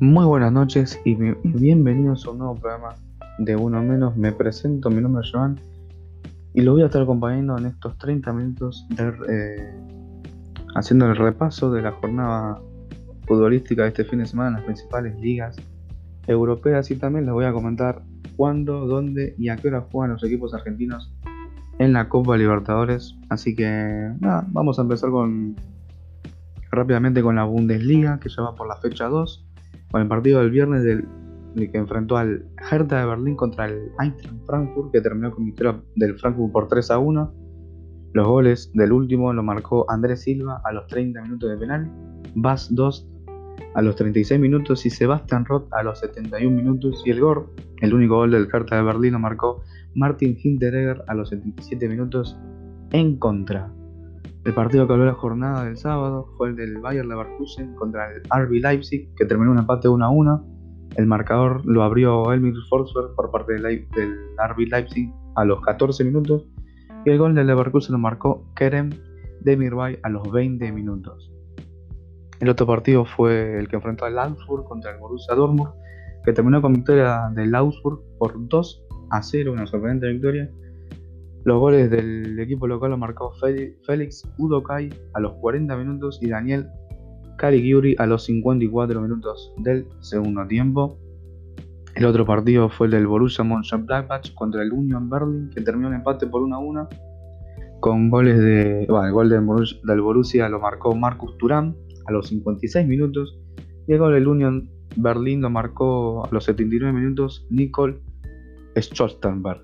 Muy 0.00 0.24
buenas 0.24 0.50
noches 0.50 1.00
y 1.04 1.14
bienvenidos 1.44 2.26
a 2.26 2.30
un 2.32 2.38
nuevo 2.38 2.56
programa 2.56 2.96
de 3.38 3.54
Uno 3.54 3.80
Menos. 3.80 4.16
Me 4.16 4.32
presento, 4.32 4.90
mi 4.90 5.00
nombre 5.00 5.22
es 5.24 5.30
Joan 5.32 5.56
y 6.52 6.62
lo 6.62 6.72
voy 6.72 6.82
a 6.82 6.86
estar 6.86 7.02
acompañando 7.02 7.56
en 7.56 7.66
estos 7.66 7.96
30 7.98 8.32
minutos 8.32 8.88
eh, 8.98 9.72
haciendo 10.74 11.06
el 11.06 11.14
repaso 11.14 11.70
de 11.70 11.82
la 11.82 11.92
jornada 11.92 12.60
futbolística 13.28 13.84
de 13.84 13.90
este 13.90 14.04
fin 14.04 14.18
de 14.18 14.26
semana 14.26 14.48
en 14.48 14.54
las 14.54 14.64
principales 14.64 15.16
ligas 15.20 15.56
europeas 16.26 16.90
y 16.90 16.96
también 16.96 17.26
les 17.26 17.32
voy 17.32 17.44
a 17.44 17.52
comentar 17.52 18.02
cuándo, 18.36 18.86
dónde 18.86 19.36
y 19.38 19.48
a 19.48 19.56
qué 19.56 19.68
hora 19.68 19.82
juegan 19.92 20.14
los 20.14 20.24
equipos 20.24 20.52
argentinos 20.54 21.14
en 21.78 21.92
la 21.92 22.08
Copa 22.08 22.36
Libertadores. 22.36 23.16
Así 23.28 23.54
que 23.54 24.10
nada, 24.18 24.44
vamos 24.48 24.76
a 24.80 24.82
empezar 24.82 25.10
con 25.10 25.54
rápidamente 26.72 27.22
con 27.22 27.36
la 27.36 27.44
Bundesliga 27.44 28.18
que 28.18 28.28
ya 28.28 28.42
va 28.42 28.56
por 28.56 28.66
la 28.66 28.76
fecha 28.78 29.06
2 29.06 29.43
con 29.94 30.02
el 30.02 30.08
partido 30.08 30.40
del 30.40 30.50
viernes 30.50 30.82
del, 30.82 31.06
que 31.54 31.78
enfrentó 31.78 32.16
al 32.16 32.44
Hertha 32.68 32.98
de 32.98 33.06
Berlín 33.06 33.36
contra 33.36 33.66
el 33.66 33.92
Eintracht 34.00 34.44
Frankfurt, 34.44 34.90
que 34.90 35.00
terminó 35.00 35.30
con 35.30 35.44
victoria 35.44 35.80
del 35.94 36.18
Frankfurt 36.18 36.50
por 36.50 36.66
3 36.66 36.90
a 36.90 36.98
1. 36.98 37.34
Los 38.12 38.26
goles 38.26 38.72
del 38.74 38.90
último 38.90 39.32
lo 39.32 39.44
marcó 39.44 39.88
Andrés 39.88 40.22
Silva 40.22 40.60
a 40.64 40.72
los 40.72 40.88
30 40.88 41.22
minutos 41.22 41.48
de 41.48 41.56
penal, 41.58 41.88
Bas 42.34 42.74
2 42.74 43.08
a 43.76 43.82
los 43.82 43.94
36 43.94 44.40
minutos 44.40 44.84
y 44.84 44.90
Sebastian 44.90 45.44
Roth 45.44 45.72
a 45.72 45.84
los 45.84 46.00
71 46.00 46.56
minutos. 46.56 47.00
Y 47.06 47.10
el 47.10 47.20
gol, 47.20 47.46
el 47.80 47.94
único 47.94 48.16
gol 48.16 48.32
del 48.32 48.48
Hertha 48.52 48.74
de 48.74 48.82
Berlín, 48.82 49.12
lo 49.12 49.20
marcó 49.20 49.62
Martin 49.94 50.36
Hinteregger 50.42 51.04
a 51.06 51.14
los 51.14 51.28
77 51.28 51.88
minutos 51.88 52.36
en 52.90 53.16
contra. 53.16 53.70
El 54.44 54.52
partido 54.52 54.86
que 54.86 54.92
abrió 54.92 55.06
la 55.06 55.14
jornada 55.14 55.64
del 55.64 55.78
sábado 55.78 56.28
fue 56.36 56.50
el 56.50 56.56
del 56.56 56.78
Bayer 56.78 57.06
Leverkusen 57.06 57.74
contra 57.76 58.10
el 58.12 58.22
RB 58.24 58.60
Leipzig, 58.60 59.08
que 59.16 59.24
terminó 59.24 59.52
un 59.52 59.58
empate 59.58 59.88
1 59.88 60.04
a 60.04 60.10
1. 60.10 60.46
El 60.96 61.06
marcador 61.06 61.64
lo 61.64 61.82
abrió 61.82 62.30
Elmir 62.30 62.54
Forsberg 62.68 63.14
por 63.16 63.30
parte 63.30 63.54
del, 63.54 63.86
RB 64.36 64.68
Leipzig 64.70 65.10
a 65.36 65.46
los 65.46 65.62
14 65.62 66.04
minutos. 66.04 66.46
Y 67.06 67.10
el 67.10 67.18
gol 67.18 67.34
del 67.34 67.46
Leverkusen 67.46 67.94
lo 67.94 67.98
marcó 67.98 68.46
Kerem 68.54 68.90
Demirbay 69.40 69.98
a 70.02 70.10
los 70.10 70.30
20 70.30 70.72
minutos. 70.72 71.32
El 72.40 72.50
otro 72.50 72.66
partido 72.66 73.06
fue 73.06 73.58
el 73.58 73.68
que 73.68 73.76
enfrentó 73.76 74.04
al 74.04 74.18
Augsburg 74.18 74.64
contra 74.64 74.92
el 74.92 74.98
Borussia 74.98 75.34
Dortmund, 75.34 75.70
que 76.22 76.34
terminó 76.34 76.60
con 76.60 76.74
victoria 76.74 77.30
del 77.34 77.54
Augsburg 77.54 78.00
por 78.18 78.34
2 78.36 78.86
a 79.10 79.22
0, 79.22 79.52
una 79.52 79.66
sorprendente 79.66 80.08
victoria. 80.08 80.50
Los 81.44 81.60
goles 81.60 81.90
del 81.90 82.38
equipo 82.40 82.66
local 82.66 82.90
lo 82.90 82.98
marcó 82.98 83.32
Félix 83.86 84.26
Udokai 84.38 84.88
a 85.12 85.20
los 85.20 85.34
40 85.34 85.76
minutos 85.76 86.18
y 86.22 86.28
Daniel 86.28 86.66
Caligiuri 87.36 87.94
a 87.98 88.06
los 88.06 88.24
54 88.24 89.00
minutos 89.00 89.52
del 89.58 89.86
segundo 90.00 90.46
tiempo. 90.46 90.98
El 91.96 92.06
otro 92.06 92.24
partido 92.24 92.70
fue 92.70 92.86
el 92.86 92.92
del 92.92 93.06
Borussia 93.06 93.44
Mönchengladbach 93.44 94.32
contra 94.34 94.62
el 94.62 94.72
Union 94.72 95.10
Berlin, 95.10 95.50
que 95.54 95.60
terminó 95.60 95.88
en 95.88 95.94
empate 95.94 96.26
por 96.26 96.42
1 96.42 96.56
a 96.56 96.58
1, 96.58 96.88
con 97.80 98.08
goles 98.08 98.38
de. 98.38 98.86
Bueno, 98.88 99.06
el 99.06 99.12
gol 99.12 99.28
del 99.28 100.00
Borussia, 100.00 100.48
lo 100.48 100.60
marcó 100.60 100.96
Marcus 100.96 101.36
Turán 101.36 101.76
a 102.06 102.12
los 102.12 102.28
56 102.28 102.86
minutos, 102.86 103.38
y 103.86 103.92
el 103.92 103.98
gol 103.98 104.14
del 104.14 104.26
Union 104.26 104.68
Berlin 104.96 105.42
lo 105.42 105.50
marcó 105.50 106.24
a 106.24 106.28
los 106.32 106.44
79 106.44 106.98
minutos 106.98 107.46
Nicole 107.50 107.98
Schottenberg. 108.76 109.62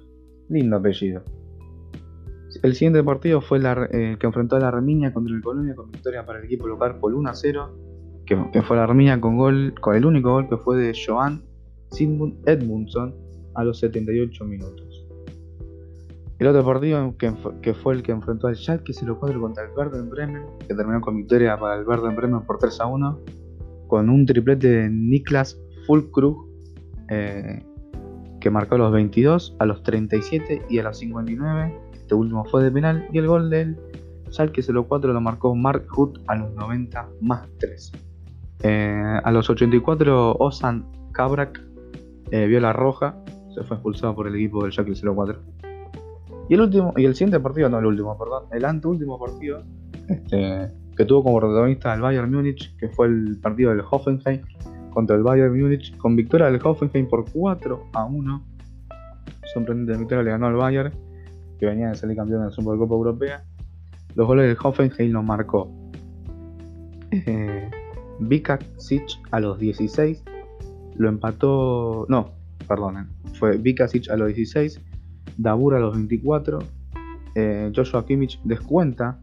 Lindo 0.50 0.76
apellido. 0.76 1.22
El 2.62 2.74
siguiente 2.74 3.02
partido 3.04 3.40
fue 3.40 3.58
el 3.58 3.66
eh, 3.66 4.16
que 4.18 4.26
enfrentó 4.26 4.56
a 4.56 4.60
la 4.60 4.68
Arminia 4.68 5.12
contra 5.12 5.34
el 5.34 5.42
Colonia 5.42 5.74
con 5.74 5.90
victoria 5.90 6.26
para 6.26 6.40
el 6.40 6.44
equipo 6.44 6.66
local 6.66 6.98
por 6.98 7.14
1 7.14 7.30
a 7.30 7.34
0, 7.34 7.70
que, 8.26 8.62
fue 8.62 8.76
la 8.76 8.84
Arminia 8.84 9.20
con 9.20 9.36
gol, 9.36 9.74
con 9.80 9.96
el 9.96 10.04
único 10.04 10.32
gol 10.32 10.48
que 10.48 10.56
fue 10.56 10.76
de 10.78 10.92
Joan 10.94 11.42
Sigmund 11.90 12.48
Edmundson 12.48 13.14
a 13.54 13.64
los 13.64 13.78
78 13.78 14.44
minutos. 14.44 15.06
El 16.38 16.46
otro 16.46 16.64
partido 16.64 17.14
que, 17.18 17.74
fue 17.74 17.94
el 17.94 18.02
que 18.02 18.12
enfrentó 18.12 18.46
al 18.46 18.56
Schalke 18.56 18.92
04 18.94 19.40
contra 19.40 19.64
el 19.64 19.70
Werder 19.76 20.02
Bremen, 20.02 20.42
que 20.66 20.74
terminó 20.74 21.00
con 21.00 21.16
victoria 21.16 21.58
para 21.58 21.76
el 21.76 21.86
Werder 21.86 22.14
Bremen 22.14 22.40
por 22.42 22.58
3 22.58 22.80
a 22.80 22.86
1, 22.86 23.20
con 23.88 24.08
un 24.08 24.24
triplete 24.26 24.68
de 24.68 24.90
Niklas 24.90 25.60
Fulkrug, 25.86 26.48
eh, 27.10 27.62
que 28.40 28.50
marcó 28.50 28.76
a 28.76 28.78
los 28.78 28.92
22, 28.92 29.56
a 29.58 29.66
los 29.66 29.82
37 29.82 30.62
y 30.70 30.78
a 30.78 30.84
los 30.84 30.98
59 30.98 31.79
este 32.10 32.16
último 32.16 32.44
fue 32.44 32.64
de 32.64 32.72
penal 32.72 33.06
y 33.12 33.18
el 33.18 33.28
gol 33.28 33.50
del 33.50 33.78
Schalke 34.32 34.62
04 34.62 35.12
lo 35.12 35.20
marcó 35.20 35.54
Mark 35.54 35.86
Hood 35.90 36.18
a 36.26 36.34
los 36.34 36.52
90 36.54 37.08
más 37.20 37.48
3. 37.60 37.92
Eh, 38.64 39.20
a 39.22 39.30
los 39.30 39.48
84 39.48 40.32
Osan 40.40 40.90
Kabrak 41.12 41.62
eh, 42.32 42.46
vio 42.46 42.58
la 42.58 42.72
roja, 42.72 43.14
se 43.54 43.62
fue 43.62 43.76
expulsado 43.76 44.16
por 44.16 44.26
el 44.26 44.34
equipo 44.34 44.64
del 44.64 44.72
Schalke 44.72 44.92
04. 44.92 45.38
Y 46.48 46.54
el 46.54 46.60
último 46.62 46.92
y 46.96 47.04
el 47.04 47.14
siguiente 47.14 47.38
partido, 47.38 47.68
no 47.68 47.78
el 47.78 47.86
último, 47.86 48.18
perdón, 48.18 48.46
el 48.50 48.64
anteúltimo 48.64 49.16
partido 49.16 49.62
este, 50.08 50.72
que 50.96 51.04
tuvo 51.04 51.22
como 51.22 51.38
protagonista 51.38 51.94
el 51.94 52.00
Bayern 52.00 52.28
Múnich, 52.28 52.76
que 52.76 52.88
fue 52.88 53.06
el 53.06 53.38
partido 53.40 53.70
del 53.70 53.84
Hoffenheim 53.88 54.42
contra 54.92 55.14
el 55.14 55.22
Bayern 55.22 55.56
Múnich, 55.56 55.96
con 55.98 56.16
victoria 56.16 56.50
del 56.50 56.60
Hoffenheim 56.60 57.06
por 57.08 57.30
4 57.30 57.84
a 57.92 58.04
1. 58.04 58.44
Sorprendente 59.54 59.96
victoria 59.96 60.24
le 60.24 60.30
ganó 60.32 60.48
al 60.48 60.54
Bayern 60.54 61.09
que 61.60 61.66
venía 61.66 61.90
de 61.90 61.94
salir 61.94 62.16
campeón 62.16 62.40
de 62.40 62.46
la 62.46 62.52
Supercopa 62.52 62.94
Europea. 62.94 63.44
Los 64.14 64.26
goles 64.26 64.48
del 64.48 64.56
Hoffenheim 64.60 65.12
los 65.12 65.22
marcó 65.22 65.70
eh, 67.12 67.70
a 69.30 69.40
los 69.40 69.58
16, 69.58 70.24
lo 70.96 71.08
empató, 71.08 72.06
no, 72.08 72.32
perdonen, 72.66 73.08
fue 73.34 73.56
Vikasic 73.56 74.10
a 74.10 74.16
los 74.16 74.34
16, 74.34 74.80
Dabur 75.36 75.74
a 75.74 75.80
los 75.80 75.94
24, 75.94 76.58
eh, 77.34 77.72
Joshua 77.74 78.04
Kimmich 78.04 78.40
descuenta 78.44 79.20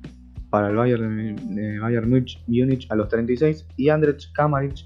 para 0.50 0.70
el 0.70 0.76
Bayern, 0.76 1.60
eh, 1.60 1.80
Bayern 1.80 2.10
Munich 2.10 2.88
a 2.90 2.96
los 2.96 3.10
36 3.10 3.68
y 3.76 3.90
Andrzej 3.90 4.32
Kamaric 4.34 4.86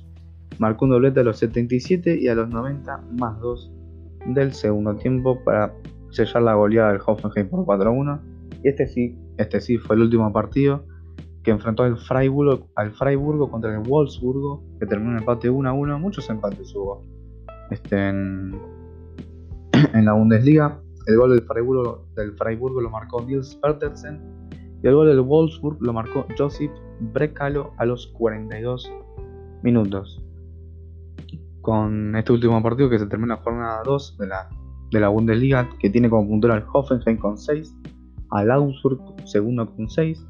marcó 0.57 0.85
un 0.85 0.91
doblete 0.91 1.19
a 1.19 1.23
los 1.23 1.37
77 1.37 2.17
y 2.19 2.27
a 2.27 2.35
los 2.35 2.49
90 2.49 2.97
más 3.19 3.39
2 3.39 3.71
del 4.33 4.53
segundo 4.53 4.95
tiempo 4.95 5.41
para 5.43 5.73
sellar 6.11 6.43
la 6.43 6.53
goleada 6.53 6.91
del 6.91 7.01
Hoffenheim 7.05 7.49
por 7.49 7.65
4-1. 7.65 8.21
Y 8.63 8.67
este 8.69 8.87
sí, 8.87 9.17
este 9.37 9.59
sí 9.59 9.77
fue 9.77 9.95
el 9.95 10.03
último 10.03 10.31
partido 10.31 10.85
que 11.43 11.51
enfrentó 11.51 11.83
al 11.83 11.97
Freiburgo, 11.97 12.67
al 12.75 12.91
Freiburgo 12.91 13.49
contra 13.49 13.73
el 13.73 13.79
Wolfsburgo, 13.79 14.63
que 14.79 14.85
terminó 14.85 15.11
en 15.13 15.19
empate 15.19 15.49
1-1. 15.49 15.99
Muchos 15.99 16.29
empates 16.29 16.75
hubo 16.75 17.03
este, 17.71 18.09
en, 18.09 18.51
la 19.93 20.13
Bundesliga. 20.13 20.79
El 21.07 21.17
gol 21.17 21.31
del 21.31 21.41
Freiburgo, 21.41 22.05
del 22.15 22.33
Freiburgo 22.33 22.79
lo 22.81 22.91
marcó 22.91 23.23
Nils 23.23 23.55
Petersen 23.55 24.21
y 24.83 24.87
el 24.87 24.93
gol 24.93 25.07
del 25.07 25.21
Wolfsburg 25.21 25.81
lo 25.81 25.93
marcó 25.93 26.27
Josip 26.37 26.71
Brekalo 26.99 27.73
a 27.77 27.85
los 27.85 28.07
42 28.07 28.91
minutos. 29.63 30.23
Con 31.61 32.15
este 32.15 32.31
último 32.31 32.61
partido 32.61 32.89
que 32.89 32.99
se 32.99 33.07
termina 33.07 33.35
la 33.35 33.41
jornada 33.41 33.81
2 33.83 34.17
de 34.19 34.27
la 34.27 34.49
de 34.91 34.99
la 34.99 35.09
Bundesliga, 35.09 35.69
que 35.79 35.89
tiene 35.89 36.09
como 36.09 36.27
puntual 36.27 36.53
al 36.53 36.65
Hoffenheim 36.71 37.17
con 37.17 37.37
6, 37.37 37.73
al 38.31 38.51
Augsburg 38.51 38.99
segundo 39.25 39.65
con 39.73 39.89
6, 39.89 40.25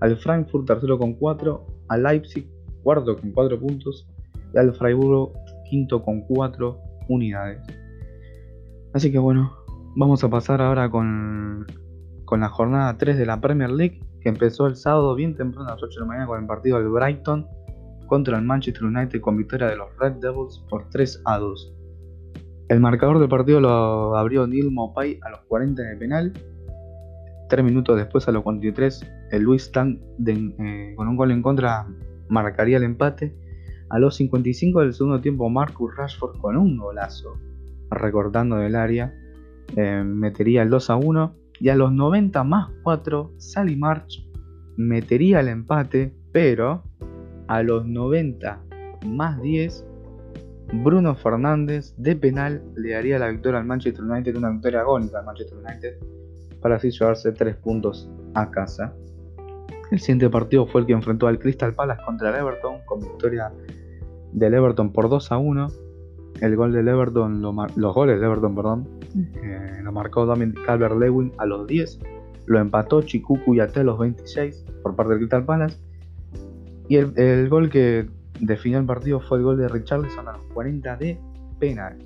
al 0.00 0.16
Frankfurt 0.16 0.66
tercero 0.66 0.98
con 0.98 1.14
4, 1.14 1.66
al 1.88 2.02
Leipzig 2.02 2.48
cuarto 2.82 3.16
con 3.16 3.32
4 3.32 3.58
puntos 3.58 4.08
y 4.54 4.58
al 4.58 4.74
Freiburgo 4.74 5.32
quinto 5.68 6.02
con 6.02 6.22
4 6.22 6.78
unidades. 7.08 7.62
Así 8.94 9.12
que 9.12 9.18
bueno, 9.18 9.52
vamos 9.96 10.24
a 10.24 10.30
pasar 10.30 10.62
ahora 10.62 10.90
con, 10.90 11.66
con 12.24 12.40
la 12.40 12.48
jornada 12.48 12.96
3 12.96 13.18
de 13.18 13.26
la 13.26 13.40
Premier 13.40 13.70
League, 13.70 14.00
que 14.20 14.30
empezó 14.30 14.66
el 14.66 14.76
sábado 14.76 15.14
bien 15.14 15.36
temprano 15.36 15.68
a 15.68 15.72
las 15.72 15.82
8 15.82 15.94
de 15.94 16.00
la 16.00 16.06
mañana 16.06 16.26
con 16.26 16.40
el 16.40 16.46
partido 16.46 16.78
del 16.78 16.88
Brighton 16.88 17.46
contra 18.06 18.38
el 18.38 18.44
Manchester 18.44 18.84
United 18.84 19.20
con 19.20 19.36
victoria 19.36 19.68
de 19.68 19.76
los 19.76 19.88
Red 19.98 20.14
Devils 20.14 20.64
por 20.70 20.88
3 20.88 21.22
a 21.26 21.38
2. 21.38 21.77
El 22.68 22.80
marcador 22.80 23.18
del 23.18 23.30
partido 23.30 23.60
lo 23.60 24.14
abrió 24.16 24.46
Neil 24.46 24.70
Mopay 24.70 25.18
a 25.22 25.30
los 25.30 25.40
40 25.48 25.82
en 25.82 25.88
el 25.88 25.98
penal. 25.98 26.32
Tres 27.48 27.64
minutos 27.64 27.96
después, 27.96 28.28
a 28.28 28.32
los 28.32 28.42
43, 28.42 29.10
el 29.30 29.42
Luis 29.42 29.72
Tang 29.72 29.98
eh, 30.26 30.92
con 30.94 31.08
un 31.08 31.16
gol 31.16 31.30
en 31.30 31.40
contra 31.40 31.86
marcaría 32.28 32.76
el 32.76 32.82
empate. 32.82 33.34
A 33.88 33.98
los 33.98 34.16
55 34.16 34.80
del 34.80 34.92
segundo 34.92 35.18
tiempo, 35.22 35.48
Marcus 35.48 35.96
Rashford 35.96 36.38
con 36.40 36.58
un 36.58 36.76
golazo, 36.76 37.38
recortando 37.90 38.56
del 38.56 38.76
área, 38.76 39.14
eh, 39.74 40.02
metería 40.04 40.60
el 40.60 40.68
2 40.68 40.90
a 40.90 40.96
1. 40.96 41.34
Y 41.60 41.70
a 41.70 41.74
los 41.74 41.90
90 41.90 42.44
más 42.44 42.70
4, 42.82 43.32
Sally 43.38 43.76
March 43.76 44.28
metería 44.76 45.40
el 45.40 45.48
empate, 45.48 46.14
pero 46.32 46.82
a 47.48 47.62
los 47.62 47.86
90 47.86 48.62
más 49.06 49.40
10, 49.40 49.86
Bruno 50.72 51.14
Fernández 51.14 51.94
de 51.96 52.14
penal 52.14 52.62
le 52.76 52.92
daría 52.92 53.18
la 53.18 53.28
victoria 53.28 53.58
al 53.58 53.66
Manchester 53.66 54.04
United, 54.04 54.36
una 54.36 54.50
victoria 54.50 54.80
agónica 54.80 55.20
al 55.20 55.24
Manchester 55.24 55.58
United, 55.58 55.96
para 56.60 56.76
así 56.76 56.90
llevarse 56.90 57.32
tres 57.32 57.56
puntos 57.56 58.10
a 58.34 58.50
casa. 58.50 58.94
El 59.90 60.00
siguiente 60.00 60.28
partido 60.28 60.66
fue 60.66 60.82
el 60.82 60.86
que 60.86 60.92
enfrentó 60.92 61.26
al 61.26 61.38
Crystal 61.38 61.72
Palace 61.72 62.02
contra 62.04 62.30
el 62.30 62.36
Everton, 62.36 62.76
con 62.84 63.00
victoria 63.00 63.50
del 64.32 64.54
Everton 64.54 64.92
por 64.92 65.08
2 65.08 65.32
a 65.32 65.38
1. 65.38 65.68
El 66.40 66.56
gol 66.56 66.72
del 66.72 66.88
Everton, 66.88 67.40
los 67.40 67.94
goles 67.94 68.20
del 68.20 68.24
Everton, 68.24 68.54
perdón, 68.54 68.88
eh, 69.42 69.80
lo 69.82 69.90
marcó 69.92 70.26
Damien 70.26 70.54
Calvert-Lewin 70.54 71.32
a 71.38 71.46
los 71.46 71.66
10. 71.66 71.98
Lo 72.46 72.60
empató 72.60 73.02
Chikuku 73.02 73.54
y 73.54 73.60
a 73.60 73.66
los 73.66 73.98
26 73.98 74.64
por 74.82 74.94
parte 74.94 75.12
del 75.12 75.20
Crystal 75.20 75.44
Palace. 75.44 75.78
Y 76.88 76.96
el, 76.96 77.48
gol 77.48 77.68
que 77.68 78.08
definió 78.40 78.78
el 78.78 78.86
partido 78.86 79.20
fue 79.20 79.38
el 79.38 79.44
gol 79.44 79.58
de 79.58 79.68
Richarlison 79.68 80.28
a 80.28 80.32
los 80.32 80.42
40 80.54 80.96
de 80.96 81.18
penal. 81.58 81.98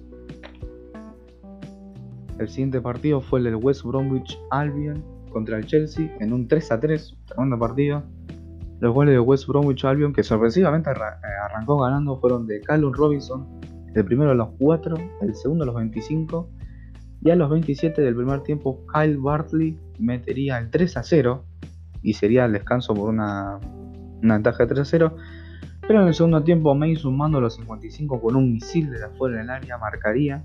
El 2.38 2.48
siguiente 2.48 2.80
partido 2.80 3.20
fue 3.20 3.38
el 3.40 3.44
del 3.44 3.56
West 3.56 3.84
Bromwich 3.84 4.38
Albion 4.50 5.02
contra 5.30 5.58
el 5.58 5.66
Chelsea 5.66 6.14
en 6.20 6.32
un 6.32 6.48
3 6.48 6.72
a 6.72 6.80
3, 6.80 7.16
segundo 7.26 7.58
partido. 7.58 8.02
Los 8.80 8.94
goles 8.94 9.14
de 9.14 9.20
West 9.20 9.46
Bromwich 9.46 9.84
Albion, 9.84 10.12
que 10.12 10.22
sorpresivamente 10.22 10.90
eh, 10.90 10.94
arrancó 11.44 11.78
ganando, 11.78 12.18
fueron 12.20 12.46
de 12.46 12.60
Callum 12.60 12.92
Robinson, 12.92 13.46
el 13.94 14.04
primero 14.04 14.32
a 14.32 14.34
los 14.34 14.48
4, 14.58 14.96
el 15.20 15.34
segundo 15.34 15.64
a 15.64 15.66
los 15.66 15.76
25, 15.76 16.48
y 17.24 17.30
a 17.30 17.36
los 17.36 17.48
27 17.48 18.02
del 18.02 18.16
primer 18.16 18.42
tiempo 18.42 18.84
Kyle 18.92 19.16
Bartley 19.16 19.78
metería 19.98 20.58
el 20.58 20.70
3 20.70 20.96
a 20.96 21.02
0 21.04 21.44
y 22.02 22.14
sería 22.14 22.46
el 22.46 22.52
descanso 22.52 22.94
por 22.94 23.10
una, 23.10 23.60
una 24.22 24.34
ventaja 24.34 24.64
de 24.64 24.74
3 24.74 24.80
a 24.80 24.84
0. 24.84 25.16
Pero 25.86 26.02
en 26.02 26.08
el 26.08 26.14
segundo 26.14 26.42
tiempo, 26.42 26.74
May 26.74 26.96
sumando 26.96 27.40
los 27.40 27.56
55 27.56 28.20
con 28.20 28.36
un 28.36 28.52
misil 28.52 28.90
de 28.90 29.04
afuera 29.04 29.38
del 29.38 29.50
área 29.50 29.78
marcaría 29.78 30.44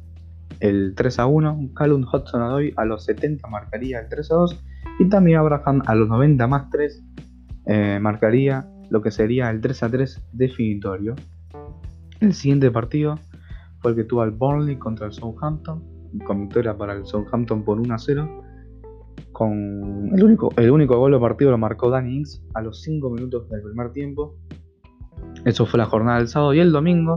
el 0.60 0.94
3 0.96 1.20
a 1.20 1.26
1. 1.28 1.70
Callum 1.76 2.04
Hudson 2.12 2.42
Adoy 2.42 2.74
a 2.76 2.86
los 2.86 3.06
70 3.06 3.48
marcaría 3.48 4.00
el 4.00 4.10
3 4.10 4.32
a 4.32 4.36
2. 4.36 4.64
Y 5.00 5.10
también 5.10 5.38
Abraham 5.38 5.84
a 5.86 5.96
los 5.96 6.08
90 6.10 6.48
más 6.48 6.70
3 6.70 7.04
eh, 7.68 8.00
marcaría 8.02 8.68
lo 8.90 9.02
que 9.02 9.12
sería 9.12 9.50
el 9.50 9.62
3 9.62 9.84
a 9.84 9.90
3 9.90 10.22
definitorio. 10.34 11.16
El 12.20 12.34
siguiente 12.34 12.72
partido 12.72 13.20
fue 13.80 13.92
el 13.92 13.98
que 13.98 14.04
tuvo 14.06 14.22
al 14.22 14.32
Burnley 14.32 14.78
contra 14.78 15.06
el 15.06 15.14
Southampton, 15.14 15.84
con 16.26 16.42
victoria 16.42 16.76
para 16.76 16.94
el 16.94 17.06
Southampton 17.06 17.64
por 17.64 17.80
1 17.80 17.94
a 17.94 18.00
0. 18.00 18.44
Con 19.32 20.10
el 20.14 20.24
único, 20.24 20.52
el 20.58 20.72
único 20.72 20.98
gol 20.98 21.12
del 21.12 21.22
partido 21.22 21.52
lo 21.52 21.60
marcó 21.60 21.92
Danny 21.92 22.16
Ings 22.18 22.44
a 22.56 22.62
los 22.62 22.82
5 22.82 23.10
minutos 23.12 23.48
del 23.50 23.62
primer 23.62 23.92
tiempo. 23.92 24.36
Eso 25.48 25.66
fue 25.66 25.78
la 25.78 25.86
jornada 25.86 26.18
del 26.18 26.28
sábado 26.28 26.54
y 26.54 26.60
el 26.60 26.74
domingo. 26.74 27.16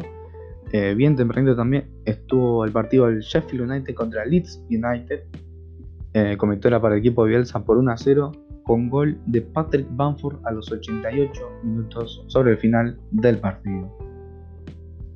Eh, 0.70 0.94
bien 0.94 1.16
tempranito 1.16 1.56
también 1.56 1.90
estuvo 2.04 2.64
el 2.64 2.70
partido 2.70 3.06
del 3.06 3.22
Sheffield 3.22 3.68
United 3.68 3.92
contra 3.92 4.24
Leeds 4.24 4.64
United. 4.70 5.24
Eh, 6.14 6.36
con 6.36 6.50
victoria 6.50 6.80
para 6.80 6.94
el 6.94 7.00
equipo 7.00 7.24
de 7.24 7.30
Bielsa 7.30 7.64
por 7.64 7.76
1 7.76 7.90
a 7.90 7.96
0 7.96 8.30
con 8.62 8.88
gol 8.88 9.18
de 9.26 9.42
Patrick 9.42 9.88
Bamford 9.90 10.36
a 10.44 10.52
los 10.52 10.70
88 10.70 11.42
minutos 11.64 12.24
sobre 12.28 12.52
el 12.52 12.58
final 12.58 13.00
del 13.10 13.38
partido. 13.38 13.98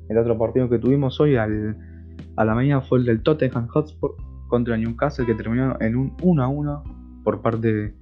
El 0.09 0.17
otro 0.17 0.37
partido 0.37 0.69
que 0.69 0.77
tuvimos 0.77 1.17
hoy 1.21 1.37
a 1.37 1.47
la 1.47 2.53
mañana 2.53 2.81
fue 2.81 2.99
el 2.99 3.05
del 3.05 3.23
Tottenham 3.23 3.67
Hotspur 3.67 4.17
contra 4.49 4.75
Newcastle 4.75 5.25
que 5.25 5.35
terminó 5.35 5.77
en 5.79 5.95
un 5.95 6.17
1 6.21 6.43
a 6.43 6.49
1 6.49 6.83
por 7.23 7.41
parte 7.41 7.95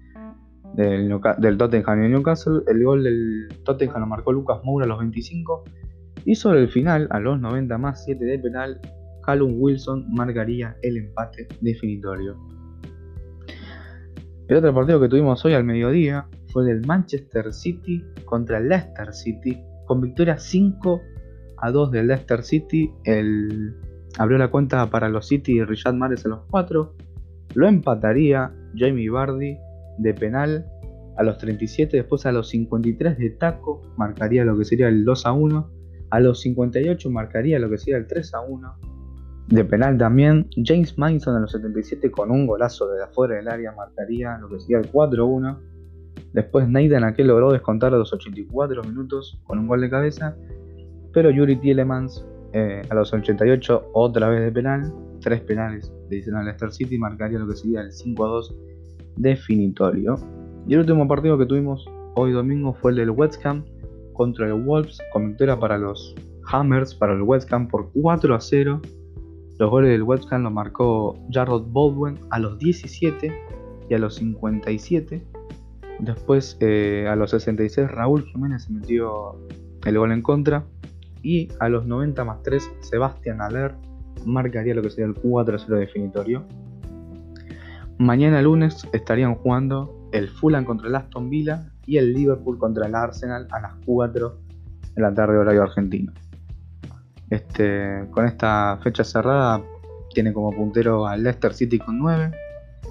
del, 0.73 1.19
del 1.37 1.57
Tottenham 1.57 2.05
y 2.05 2.09
Newcastle. 2.09 2.61
El 2.67 2.83
gol 2.83 3.03
del 3.03 3.47
Tottenham 3.63 4.01
lo 4.01 4.07
marcó 4.07 4.31
Lucas 4.31 4.59
Moura 4.63 4.85
a 4.85 4.87
los 4.89 4.99
25 4.99 5.63
y 6.25 6.35
sobre 6.35 6.61
el 6.61 6.69
final, 6.69 7.07
a 7.11 7.19
los 7.19 7.39
90 7.39 7.77
más 7.77 8.03
7 8.05 8.23
de 8.23 8.39
penal, 8.39 8.79
Callum 9.25 9.55
Wilson 9.57 10.05
marcaría 10.13 10.77
el 10.81 10.97
empate 10.97 11.47
definitorio. 11.61 12.37
El 14.47 14.57
otro 14.57 14.73
partido 14.73 14.99
que 15.01 15.09
tuvimos 15.09 15.43
hoy 15.45 15.53
al 15.53 15.63
mediodía 15.63 16.27
fue 16.47 16.63
el 16.63 16.67
del 16.69 16.87
Manchester 16.87 17.51
City 17.53 18.05
contra 18.25 18.59
el 18.59 18.69
Leicester 18.69 19.13
City, 19.13 19.61
con 19.85 20.01
victoria 20.01 20.37
5 20.37 21.01
a 21.57 21.71
2 21.71 21.91
del 21.91 22.07
Leicester 22.07 22.43
City. 22.43 22.91
El... 23.03 23.75
Abrió 24.19 24.37
la 24.37 24.49
cuenta 24.49 24.89
para 24.89 25.09
los 25.09 25.27
City 25.27 25.53
y 25.53 25.63
Richard 25.63 25.95
Mares 25.95 26.25
a 26.25 26.29
los 26.29 26.41
4. 26.51 26.93
Lo 27.55 27.67
empataría 27.67 28.53
Jamie 28.75 29.09
Vardy 29.09 29.57
de 29.97 30.13
penal 30.13 30.65
a 31.17 31.23
los 31.23 31.37
37. 31.37 31.97
Después 31.97 32.25
a 32.25 32.31
los 32.31 32.49
53 32.49 33.17
de 33.17 33.29
taco 33.31 33.81
marcaría 33.97 34.43
lo 34.45 34.57
que 34.57 34.65
sería 34.65 34.87
el 34.87 35.05
2 35.05 35.25
a 35.25 35.31
1. 35.31 35.71
A 36.09 36.19
los 36.19 36.41
58 36.41 37.09
marcaría 37.09 37.59
lo 37.59 37.69
que 37.69 37.77
sería 37.77 37.97
el 37.97 38.07
3 38.07 38.33
a 38.33 38.41
1. 38.41 38.73
De 39.49 39.65
penal 39.65 39.97
también, 39.97 40.47
James 40.63 40.97
Mason 40.97 41.35
a 41.35 41.39
los 41.39 41.51
77 41.51 42.11
con 42.11 42.31
un 42.31 42.47
golazo 42.47 42.87
de 42.87 43.03
afuera 43.03 43.35
del 43.35 43.49
área 43.49 43.73
marcaría 43.73 44.37
lo 44.37 44.49
que 44.49 44.59
sería 44.59 44.77
el 44.77 44.91
4-1. 44.91 45.59
Después 46.31 46.67
Nathan 46.69 47.03
aquel 47.03 47.27
logró 47.27 47.51
descontar 47.51 47.93
a 47.93 47.97
los 47.97 48.13
84 48.13 48.83
minutos 48.83 49.39
con 49.43 49.59
un 49.59 49.67
gol 49.67 49.81
de 49.81 49.89
cabeza. 49.89 50.35
Pero 51.11 51.29
Yuri 51.29 51.57
Tielemans 51.57 52.25
eh, 52.53 52.81
a 52.89 52.95
los 52.95 53.13
88 53.13 53.89
otra 53.93 54.29
vez 54.29 54.41
de 54.41 54.51
penal. 54.51 54.93
Tres 55.19 55.41
penales 55.41 55.91
le 56.09 56.17
dicen 56.17 56.35
al 56.35 56.71
City 56.71 56.97
marcaría 56.97 57.39
lo 57.39 57.47
que 57.47 57.55
sería 57.55 57.81
el 57.81 57.91
5-2 57.91 58.55
definitorio. 59.17 60.15
Y 60.67 60.73
el 60.73 60.81
último 60.81 61.07
partido 61.07 61.37
que 61.37 61.45
tuvimos 61.45 61.85
hoy 62.15 62.31
domingo 62.31 62.73
fue 62.73 62.91
el 62.91 62.97
del 62.97 63.11
West 63.11 63.45
Ham 63.45 63.63
contra 64.13 64.47
el 64.47 64.53
Wolves 64.53 64.99
con 65.11 65.35
para 65.59 65.77
los 65.77 66.15
Hammers, 66.45 66.93
para 66.95 67.13
el 67.13 67.21
West 67.23 67.51
Ham 67.51 67.67
por 67.67 67.91
4 67.93 68.35
a 68.35 68.39
0. 68.39 68.81
Los 69.59 69.69
goles 69.69 69.91
del 69.91 70.03
West 70.03 70.31
Ham 70.31 70.43
los 70.43 70.53
marcó 70.53 71.19
Jarrod 71.31 71.65
Baldwin 71.71 72.17
a 72.31 72.39
los 72.39 72.57
17 72.59 73.31
y 73.89 73.93
a 73.93 73.97
los 73.97 74.15
57. 74.15 75.21
Después 75.99 76.57
eh, 76.59 77.07
a 77.09 77.15
los 77.15 77.31
66 77.31 77.89
Raúl 77.91 78.23
Jiménez 78.25 78.63
se 78.63 78.73
metió 78.73 79.37
el 79.85 79.97
gol 79.97 80.11
en 80.11 80.21
contra. 80.21 80.65
Y 81.21 81.47
a 81.59 81.69
los 81.69 81.85
90 81.85 82.23
más 82.25 82.43
3 82.43 82.69
Sebastián 82.81 83.41
Aller 83.41 83.73
marcaría 84.25 84.75
lo 84.75 84.81
que 84.81 84.89
sería 84.89 85.05
el 85.05 85.13
4 85.13 85.55
a 85.55 85.59
0 85.59 85.77
definitorio. 85.77 86.43
Mañana 88.03 88.41
lunes 88.41 88.85
estarían 88.91 89.35
jugando 89.35 90.09
el 90.11 90.27
Fulham 90.27 90.65
contra 90.65 90.89
el 90.89 90.95
Aston 90.95 91.29
Villa 91.29 91.71
y 91.85 91.95
el 91.95 92.13
Liverpool 92.13 92.57
contra 92.57 92.85
el 92.85 92.95
Arsenal 92.95 93.47
a 93.49 93.61
las 93.61 93.75
4 93.85 94.39
de 94.93 95.01
la 95.01 95.13
tarde 95.13 95.37
horario 95.37 95.63
argentino. 95.63 96.11
Este, 97.29 98.05
con 98.11 98.25
esta 98.25 98.77
fecha 98.83 99.05
cerrada 99.05 99.61
tiene 100.13 100.33
como 100.33 100.51
puntero 100.51 101.07
al 101.07 101.23
Leicester 101.23 101.53
City 101.53 101.79
con 101.79 101.97
9, 101.97 102.31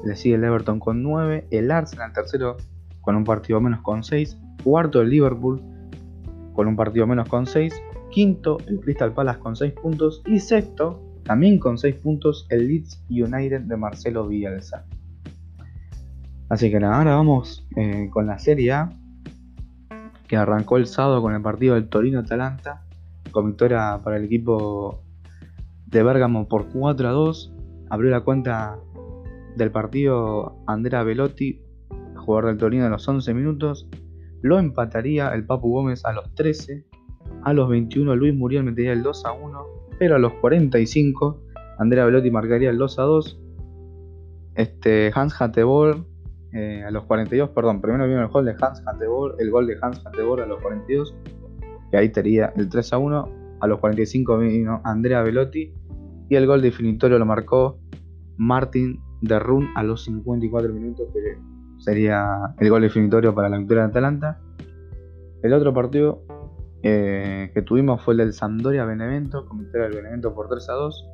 le 0.03 0.17
sigue 0.17 0.37
el 0.37 0.45
Everton 0.45 0.81
con 0.81 1.03
9, 1.03 1.47
el 1.51 1.71
Arsenal 1.71 2.11
tercero 2.15 2.57
con 3.03 3.15
un 3.15 3.25
partido 3.25 3.61
menos 3.61 3.83
con 3.83 4.03
6, 4.05 4.39
cuarto 4.65 5.03
el 5.03 5.11
Liverpool 5.11 5.61
con 6.55 6.69
un 6.69 6.75
partido 6.75 7.07
menos 7.07 7.29
con 7.29 7.45
6, 7.45 7.75
quinto 8.11 8.57
el 8.67 8.81
Crystal 8.81 9.13
Palace 9.13 9.41
con 9.41 9.57
6 9.57 9.75
puntos 9.75 10.23
y 10.25 10.41
sexto 10.41 11.03
también 11.23 11.59
con 11.59 11.77
6 11.77 11.97
puntos 11.97 12.47
el 12.49 12.67
Leeds 12.67 13.05
United 13.11 13.61
de 13.61 13.77
Marcelo 13.77 14.27
Bielsa. 14.27 14.87
Así 16.53 16.71
que 16.71 16.79
nada, 16.79 16.99
ahora 16.99 17.15
vamos 17.15 17.67
eh, 17.77 18.11
con 18.13 18.27
la 18.27 18.39
Serie 18.39 18.73
A 18.73 18.91
que 20.29 20.37
arrancó 20.37 20.77
el 20.77 20.87
sábado 20.87 21.23
con 21.23 21.35
el 21.35 21.41
partido 21.41 21.77
del 21.77 21.89
Torino-Atalanta 21.89 22.85
con 23.31 23.47
victoria 23.47 23.99
para 24.05 24.19
el 24.19 24.25
equipo 24.25 25.03
de 25.87 26.03
Bergamo 26.03 26.49
por 26.49 26.67
4 26.69 27.09
a 27.09 27.13
2. 27.13 27.55
Abrió 27.89 28.11
la 28.11 28.21
cuenta 28.21 28.79
del 29.57 29.71
partido 29.71 30.63
Andrea 30.67 31.03
Velotti, 31.03 31.63
jugador 32.17 32.49
del 32.49 32.59
Torino, 32.59 32.85
a 32.85 32.91
los 32.91 33.09
11 33.09 33.33
minutos. 33.33 33.89
Lo 34.43 34.59
empataría 34.59 35.31
el 35.31 35.47
Papu 35.47 35.71
Gómez 35.71 36.05
a 36.05 36.13
los 36.13 36.35
13. 36.35 36.85
A 37.45 37.55
los 37.55 37.71
21 37.71 38.15
Luis 38.15 38.35
Muriel 38.35 38.65
metería 38.65 38.93
el 38.93 39.03
2 39.03 39.25
a 39.25 39.33
1. 39.33 39.59
Pero 39.99 40.17
a 40.17 40.19
los 40.19 40.35
45 40.35 41.45
Andrea 41.79 42.05
Velotti 42.05 42.31
marcaría 42.31 42.69
el 42.69 42.77
2 42.77 42.99
a 42.99 43.03
2. 43.05 43.41
Este, 44.55 45.11
Hans 45.15 45.41
Hattebor 45.41 46.12
eh, 46.53 46.85
a 46.87 46.91
los 46.91 47.05
42, 47.05 47.51
perdón, 47.51 47.81
primero 47.81 48.07
vino 48.07 48.21
el 48.21 48.29
gol 48.29 48.45
de 48.45 48.55
Hans 48.61 48.83
Hattebor, 48.87 49.37
el 49.39 49.51
gol 49.51 49.67
de 49.67 49.77
Hans 49.81 50.05
Hattebor 50.05 50.41
a 50.41 50.47
los 50.47 50.61
42 50.61 51.15
que 51.93 51.99
ahí 51.99 52.09
tenía 52.09 52.53
el 52.57 52.69
3 52.69 52.93
a 52.95 52.99
1. 52.99 53.29
A 53.61 53.67
los 53.69 53.79
45 53.79 54.39
vino 54.39 54.81
Andrea 54.83 55.23
Velotti 55.23 55.73
y 56.29 56.35
el 56.35 56.47
gol 56.47 56.63
definitorio 56.63 57.19
lo 57.19 57.27
marcó 57.27 57.79
Martin 58.39 58.99
de 59.21 59.39
Run 59.39 59.69
a 59.77 59.85
los 59.85 60.03
54 60.05 60.73
minutos, 60.73 61.07
que 61.13 61.39
sería 61.79 62.55
el 62.59 62.71
gol 62.71 62.83
definitorio 62.83 63.33
para 63.35 63.49
la 63.49 63.59
victoria 63.59 63.85
de 63.85 63.91
Atalanta. 63.91 64.41
El 65.43 65.53
otro 65.53 65.73
partido 65.73 66.25
eh, 66.83 67.51
que 67.55 67.63
tuvimos 67.63 68.03
fue 68.03 68.15
el 68.15 68.19
del 68.19 68.33
Sampdoria 68.33 68.85
Benevento, 68.85 69.47
con 69.47 69.59
victoria 69.59 69.87
del 69.89 69.97
Benevento 69.97 70.35
por 70.35 70.49
3 70.49 70.69
a 70.71 70.73
2. 70.73 71.09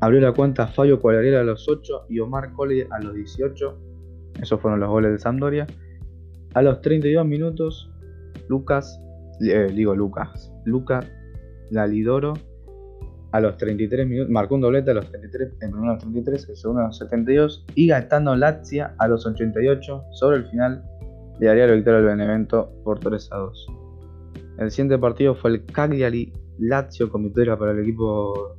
Abrió 0.00 0.20
la 0.20 0.32
cuenta 0.32 0.66
Fabio 0.66 0.98
Cuagliarella 0.98 1.40
a 1.40 1.44
los 1.44 1.68
8 1.68 2.06
y 2.08 2.18
Omar 2.18 2.52
Colli 2.52 2.82
a 2.90 2.98
los 3.00 3.14
18. 3.14 3.78
Esos 4.40 4.60
fueron 4.60 4.80
los 4.80 4.88
goles 4.88 5.10
del 5.10 5.20
Sampdoria. 5.20 5.66
A 6.54 6.62
los 6.62 6.80
32 6.80 7.26
minutos, 7.26 7.90
Lucas 8.48 9.00
eh, 9.40 9.70
digo 9.74 9.94
Lucas, 9.94 10.52
Lucas 10.64 11.06
Lalidoro 11.70 12.34
a 13.30 13.40
los 13.40 13.56
33 13.58 14.06
minutos, 14.06 14.30
marcó 14.30 14.54
un 14.54 14.62
doblete 14.62 14.90
a 14.90 14.94
los 14.94 15.06
33, 15.10 15.52
en 15.60 15.70
primero 15.70 15.90
a 15.90 15.94
los 15.94 16.02
33, 16.02 16.48
el 16.48 16.56
segundo 16.56 16.82
a 16.82 16.86
los 16.86 16.98
72 16.98 17.66
y 17.74 17.88
Gaetano 17.88 18.34
Lazia 18.34 18.94
a 18.98 19.06
los 19.06 19.26
88 19.26 20.04
sobre 20.12 20.38
el 20.38 20.46
final 20.46 20.82
le 21.38 21.46
daría 21.46 21.66
la 21.66 21.74
victoria 21.74 21.98
al 21.98 22.06
Benevento 22.06 22.72
por 22.84 22.98
3 22.98 23.28
a 23.32 23.36
2. 23.36 23.66
El 24.58 24.70
siguiente 24.70 24.98
partido 24.98 25.34
fue 25.34 25.50
el 25.50 25.66
Cagliari 25.66 26.32
Lazio 26.58 27.10
con 27.10 27.22
victoria 27.22 27.56
para 27.56 27.72
el 27.72 27.80
equipo 27.80 28.56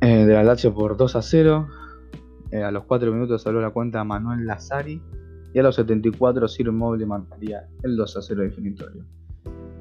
eh, 0.00 0.26
de 0.26 0.32
la 0.34 0.42
Lazio 0.42 0.74
por 0.74 0.96
2 0.96 1.16
a 1.16 1.22
0. 1.22 1.68
Eh, 2.56 2.62
a 2.62 2.70
los 2.70 2.84
4 2.84 3.12
minutos 3.12 3.42
salió 3.42 3.60
la 3.60 3.68
cuenta 3.68 4.02
Manuel 4.02 4.46
Lazari 4.46 5.02
y 5.52 5.58
a 5.58 5.62
los 5.62 5.74
74 5.74 6.48
Ciro 6.48 6.72
Móvil 6.72 7.06
marcaría 7.06 7.68
el 7.82 7.96
2 7.96 8.16
a 8.16 8.22
0 8.22 8.42
definitorio. 8.44 9.04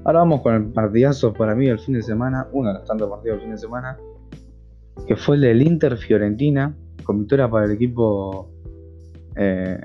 Ahora 0.04 0.20
vamos 0.20 0.42
con 0.42 0.56
el 0.56 0.66
partidazo 0.74 1.32
para 1.32 1.56
mí 1.56 1.68
del 1.68 1.80
fin 1.80 1.94
de 1.94 2.02
semana, 2.02 2.50
uno 2.52 2.74
de 2.74 2.80
los 2.80 2.86
tantos 2.86 3.10
partidos 3.10 3.38
del 3.38 3.46
fin 3.46 3.52
de 3.52 3.58
semana, 3.58 3.98
que 5.08 5.16
fue 5.16 5.38
el 5.38 5.44
del 5.44 5.62
Inter 5.62 5.96
Fiorentina, 5.96 6.76
con 7.06 7.20
victoria 7.20 7.50
para 7.50 7.66
el 7.66 7.72
equipo 7.72 8.52
eh, 9.38 9.80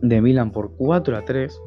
de 0.00 0.20
Milan 0.22 0.52
por 0.52 0.76
4 0.76 1.16
a 1.16 1.24
3. 1.24 1.60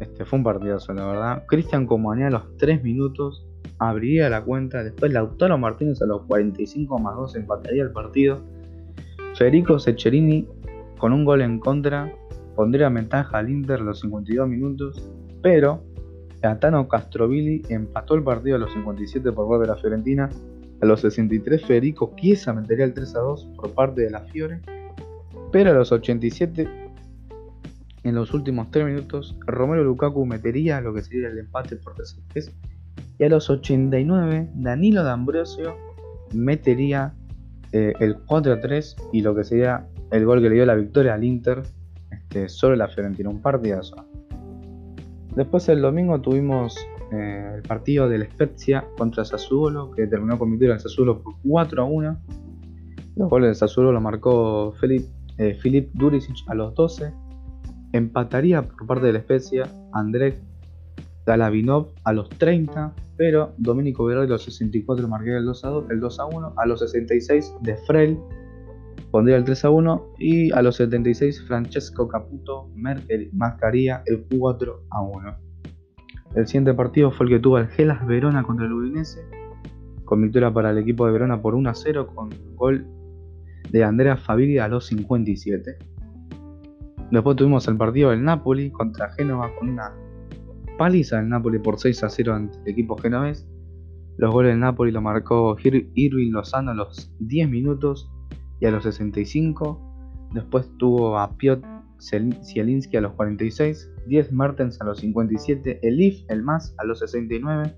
Este 0.00 0.24
fue 0.24 0.38
un 0.40 0.44
partidazo, 0.44 0.92
la 0.94 1.06
verdad. 1.06 1.44
Cristian 1.46 1.86
Comanía 1.86 2.26
a 2.26 2.30
los 2.30 2.56
3 2.56 2.82
minutos 2.82 3.46
abriría 3.78 4.28
la 4.28 4.42
cuenta. 4.42 4.82
Después 4.82 5.12
Lautaro 5.12 5.58
Martínez 5.58 6.02
a 6.02 6.06
los 6.06 6.22
45 6.22 6.98
más 6.98 7.14
2 7.14 7.36
empataría 7.36 7.84
el 7.84 7.92
partido. 7.92 8.42
Federico 9.34 9.78
Secherini 9.78 10.46
con 10.98 11.12
un 11.12 11.24
gol 11.24 11.42
en 11.42 11.58
contra 11.58 12.12
pondría 12.54 12.88
ventaja 12.88 13.38
al 13.38 13.50
Inter 13.50 13.80
a 13.80 13.84
los 13.84 14.00
52 14.00 14.48
minutos. 14.48 15.10
Pero 15.42 15.82
Gatano 16.40 16.86
Castrovilli 16.88 17.62
empató 17.68 18.14
el 18.14 18.22
partido 18.22 18.56
a 18.56 18.58
los 18.60 18.72
57 18.72 19.32
por 19.32 19.48
parte 19.48 19.62
de 19.62 19.74
la 19.74 19.80
Fiorentina. 19.80 20.30
A 20.80 20.86
los 20.86 21.00
63 21.00 21.64
Federico 21.64 22.14
Chiesa 22.16 22.52
metería 22.52 22.84
el 22.84 22.94
3 22.94 23.16
a 23.16 23.20
2 23.20 23.48
por 23.56 23.70
parte 23.72 24.02
de 24.02 24.10
la 24.10 24.20
Fiore. 24.20 24.60
Pero 25.50 25.70
a 25.70 25.74
los 25.74 25.90
87 25.90 26.68
en 28.04 28.14
los 28.14 28.34
últimos 28.34 28.70
3 28.70 28.86
minutos, 28.86 29.36
Romero 29.46 29.82
Lukaku 29.82 30.26
metería 30.26 30.80
lo 30.80 30.92
que 30.92 31.02
sería 31.02 31.28
el 31.28 31.38
empate 31.38 31.76
por 31.76 31.94
3 31.94 32.52
Y 33.18 33.24
a 33.24 33.28
los 33.28 33.48
89, 33.48 34.50
Danilo 34.54 35.02
D'Ambrosio 35.02 35.74
metería 36.34 37.14
eh, 37.74 37.92
el 37.98 38.16
4 38.26 38.60
3 38.60 38.96
y 39.12 39.20
lo 39.20 39.34
que 39.34 39.42
sería 39.42 39.88
el 40.12 40.24
gol 40.24 40.40
que 40.40 40.48
le 40.48 40.54
dio 40.54 40.64
la 40.64 40.76
victoria 40.76 41.14
al 41.14 41.24
Inter 41.24 41.62
este, 42.08 42.48
sobre 42.48 42.76
la 42.76 42.86
Fiorentina. 42.86 43.28
Un 43.28 43.42
partidazo. 43.42 43.96
Después 45.34 45.68
el 45.68 45.82
domingo 45.82 46.20
tuvimos 46.20 46.76
eh, 47.10 47.54
el 47.56 47.62
partido 47.62 48.08
del 48.08 48.30
Spezia 48.30 48.84
contra 48.96 49.24
Sassuolo, 49.24 49.90
que 49.90 50.06
terminó 50.06 50.38
con 50.38 50.52
victoria 50.52 50.74
del 50.74 50.82
Sassuolo 50.82 51.20
por 51.20 51.34
4 51.44 51.82
a 51.82 51.84
1. 51.84 52.18
Los 53.16 53.28
goles 53.28 53.48
del 53.48 53.56
Sassuolo 53.56 53.90
lo 53.90 54.00
marcó 54.00 54.72
eh, 55.38 55.54
Filip 55.54 55.92
Duricic 55.94 56.36
a 56.46 56.54
los 56.54 56.74
12 56.74 57.12
Empataría 57.92 58.62
por 58.62 58.86
parte 58.86 59.06
de 59.06 59.14
la 59.14 59.18
Especia 59.18 59.68
André 59.92 60.38
Galavinov 61.26 61.88
a 62.04 62.12
los 62.12 62.28
30, 62.28 62.92
pero 63.16 63.54
Domenico 63.58 64.04
Verón 64.04 64.24
a 64.24 64.28
los 64.28 64.44
64 64.44 65.06
marcaría 65.08 65.38
el 65.38 65.44
2 65.44 65.64
a, 65.64 65.68
2, 65.68 65.90
el 65.90 66.00
2 66.00 66.20
a 66.20 66.26
1, 66.26 66.54
a 66.56 66.66
los 66.66 66.80
66 66.80 67.54
de 67.62 67.76
Freil 67.78 68.18
pondría 69.10 69.36
el 69.36 69.44
3 69.44 69.64
a 69.66 69.70
1 69.70 70.14
y 70.18 70.50
a 70.52 70.60
los 70.60 70.74
76 70.74 71.44
Francesco 71.46 72.08
Caputo 72.08 72.68
marcaría 72.74 74.02
el 74.06 74.26
4 74.38 74.82
a 74.90 75.02
1. 75.02 75.36
El 76.34 76.46
siguiente 76.48 76.74
partido 76.74 77.12
fue 77.12 77.26
el 77.26 77.32
que 77.32 77.38
tuvo 77.38 77.58
el 77.58 77.68
Gelas 77.68 78.04
Verona 78.08 78.42
contra 78.42 78.66
el 78.66 78.72
Udinese, 78.72 79.20
con 80.04 80.20
victoria 80.20 80.52
para 80.52 80.70
el 80.70 80.78
equipo 80.78 81.06
de 81.06 81.12
Verona 81.12 81.40
por 81.40 81.54
1 81.54 81.70
a 81.70 81.74
0 81.74 82.08
con 82.12 82.30
gol 82.56 82.88
de 83.70 83.84
Andrea 83.84 84.16
Fabili 84.16 84.58
a 84.58 84.66
los 84.66 84.86
57. 84.86 85.78
Después 87.12 87.36
tuvimos 87.36 87.68
el 87.68 87.76
partido 87.76 88.10
del 88.10 88.24
Napoli 88.24 88.72
contra 88.72 89.12
Génova 89.12 89.54
con 89.56 89.68
una 89.68 89.94
paliza 90.76 91.16
del 91.16 91.28
Napoli 91.28 91.58
por 91.58 91.78
6 91.78 92.04
a 92.04 92.08
0 92.08 92.34
ante 92.34 92.58
el 92.58 92.68
equipo 92.68 92.96
genovés. 92.96 93.46
Los 94.16 94.32
goles 94.32 94.52
del 94.52 94.60
Napoli 94.60 94.92
lo 94.92 95.00
marcó 95.00 95.56
Irving 95.62 96.30
Lozano 96.30 96.70
a 96.70 96.74
los 96.74 97.12
10 97.20 97.48
minutos 97.50 98.10
y 98.60 98.66
a 98.66 98.70
los 98.70 98.84
65. 98.84 100.30
Después 100.32 100.70
tuvo 100.78 101.18
a 101.18 101.36
Piotr 101.36 101.66
Zielinski 102.00 102.96
a 102.96 103.00
los 103.00 103.12
46, 103.12 103.90
10 104.06 104.32
Mertens 104.32 104.80
a 104.80 104.84
los 104.84 104.98
57, 104.98 105.80
Elif, 105.82 106.24
el 106.28 106.42
más, 106.42 106.74
a 106.78 106.84
los 106.84 106.98
69. 107.00 107.74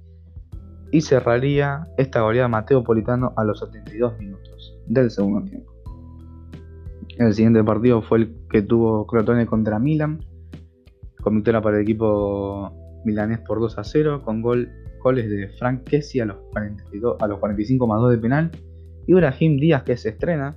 Y 0.92 1.00
cerraría 1.00 1.86
esta 1.96 2.20
goleada 2.22 2.48
Mateo 2.48 2.84
Politano 2.84 3.32
a 3.36 3.44
los 3.44 3.60
72 3.60 4.18
minutos 4.18 4.78
del 4.86 5.10
segundo 5.10 5.44
tiempo. 5.48 5.72
El 7.18 7.32
siguiente 7.34 7.64
partido 7.64 8.02
fue 8.02 8.18
el 8.18 8.36
que 8.50 8.62
tuvo 8.62 9.06
Crotone 9.06 9.46
contra 9.46 9.78
Milan, 9.78 10.20
con 11.22 11.36
victoria 11.36 11.60
para 11.60 11.76
el 11.76 11.82
equipo 11.82 12.72
milanés 13.06 13.38
por 13.40 13.60
2 13.60 13.78
a 13.78 13.84
0, 13.84 14.22
con 14.22 14.42
gol, 14.42 14.68
goles 15.02 15.30
de 15.30 15.48
Frank 15.58 15.84
Kessi 15.84 16.20
a 16.20 16.26
los, 16.26 16.36
42, 16.52 17.16
a 17.20 17.26
los 17.26 17.38
45 17.38 17.86
más 17.86 18.00
2 18.00 18.10
de 18.10 18.18
penal, 18.18 18.50
y 19.06 19.14
Brahim 19.14 19.56
Díaz 19.56 19.84
que 19.84 19.96
se 19.96 20.10
estrena 20.10 20.56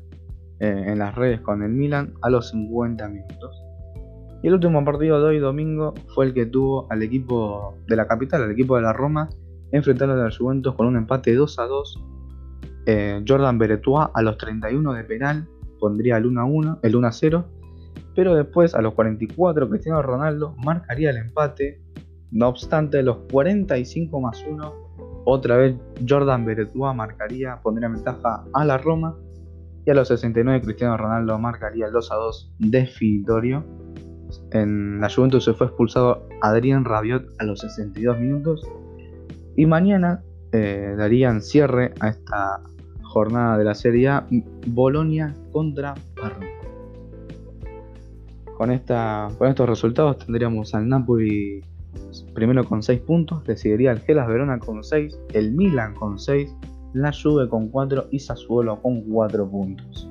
eh, 0.60 0.86
en 0.88 1.00
las 1.00 1.16
redes 1.16 1.40
con 1.42 1.64
el 1.64 1.72
Milan 1.72 2.14
a 2.22 2.30
los 2.30 2.50
50 2.50 3.08
minutos. 3.08 3.64
Y 4.42 4.48
el 4.48 4.54
último 4.54 4.84
partido 4.84 5.22
de 5.22 5.26
hoy 5.28 5.40
domingo 5.40 5.94
fue 6.16 6.26
el 6.26 6.34
que 6.34 6.46
tuvo 6.46 6.88
al 6.90 7.04
equipo 7.04 7.78
de 7.88 7.96
la 7.96 8.08
capital, 8.08 8.44
al 8.44 8.52
equipo 8.52 8.76
de 8.76 8.82
la 8.82 8.94
Roma, 8.94 9.30
enfrentando 9.72 10.16
a 10.16 10.26
los 10.26 10.38
Juventus 10.38 10.76
con 10.76 10.88
un 10.88 10.98
empate 10.98 11.34
2 11.36 11.60
a 11.60 11.64
2. 11.64 12.04
Eh, 12.86 13.24
Jordan 13.28 13.58
Beretua 13.58 14.12
a 14.14 14.22
los 14.22 14.38
31 14.38 14.94
de 14.94 15.04
penal 15.04 15.48
pondría 15.80 16.18
el 16.18 16.26
1 16.26 16.42
a 16.42 16.46
1, 16.46 16.80
el 16.84 16.96
1 16.96 17.08
a 17.08 17.12
0, 17.12 17.46
pero 18.16 18.36
después 18.36 18.76
a 18.76 18.82
los 18.82 18.94
44 18.94 19.70
Cristiano 19.70 20.02
Ronaldo 20.02 20.56
marcaría 20.64 21.10
el 21.12 21.18
empate. 21.18 21.82
No 22.32 22.50
obstante, 22.50 23.02
los 23.02 23.18
45 23.32 24.22
más 24.22 24.44
1, 24.48 24.90
otra 25.26 25.58
vez 25.58 25.76
Jordan 26.08 26.46
Beretua 26.46 26.94
marcaría, 26.94 27.60
pondría 27.62 27.90
ventaja 27.90 28.46
a 28.54 28.66
la 28.66 28.78
Roma. 28.78 29.16
Y 29.86 29.92
a 29.92 29.94
los 29.94 30.08
69 30.08 30.62
Cristiano 30.62 30.98
Ronaldo 30.98 31.38
marcaría 31.40 31.88
el 31.88 31.92
2 31.92 32.12
a 32.12 32.16
2 32.16 32.54
definitorio. 32.60 33.64
En 34.52 35.00
la 35.00 35.10
Juventus 35.10 35.46
se 35.46 35.54
fue 35.54 35.68
expulsado 35.68 36.28
Adrián 36.42 36.86
Rabiot 36.86 37.26
a 37.40 37.44
los 37.46 37.60
62 37.60 38.20
minutos. 38.20 38.68
Y 39.56 39.66
mañana 39.66 40.24
eh, 40.52 40.96
darían 40.98 41.42
cierre 41.42 41.94
a 42.00 42.10
esta 42.10 42.62
jornada 43.04 43.58
de 43.58 43.64
la 43.64 43.76
Serie 43.76 44.08
A, 44.10 44.28
Bolonia 44.68 45.34
contra 45.52 45.96
Parma. 46.16 46.46
Con, 48.58 48.72
esta, 48.72 49.30
con 49.38 49.48
estos 49.48 49.70
resultados 49.70 50.18
tendríamos 50.18 50.76
al 50.76 50.88
Napoli 50.88 51.62
primero 52.34 52.64
con 52.64 52.84
6 52.84 53.02
puntos, 53.02 53.48
le 53.48 53.58
seguiría 53.58 53.92
el 53.92 54.00
Gelas 54.00 54.28
Verona 54.28 54.60
con 54.60 54.84
6, 54.84 55.20
el 55.34 55.52
Milan 55.52 55.94
con 55.94 56.20
6, 56.20 56.56
la 56.94 57.12
Juve 57.12 57.50
con 57.50 57.70
4 57.70 58.08
y 58.12 58.20
Sassuolo 58.20 58.82
con 58.82 59.02
4 59.02 59.50
puntos. 59.50 60.10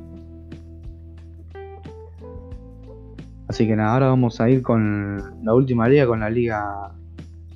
Así 3.48 3.66
que 3.66 3.76
nada, 3.76 3.94
ahora 3.94 4.08
vamos 4.08 4.40
a 4.40 4.50
ir 4.50 4.62
con 4.62 5.42
la 5.42 5.54
última 5.54 5.88
liga, 5.88 6.06
con 6.06 6.20
la 6.20 6.28
liga, 6.28 6.92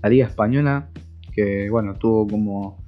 la 0.02 0.09
liga 0.09 0.26
española, 0.26 0.88
que 1.33 1.69
bueno, 1.69 1.95
tuvo 1.95 2.26
como 2.26 2.79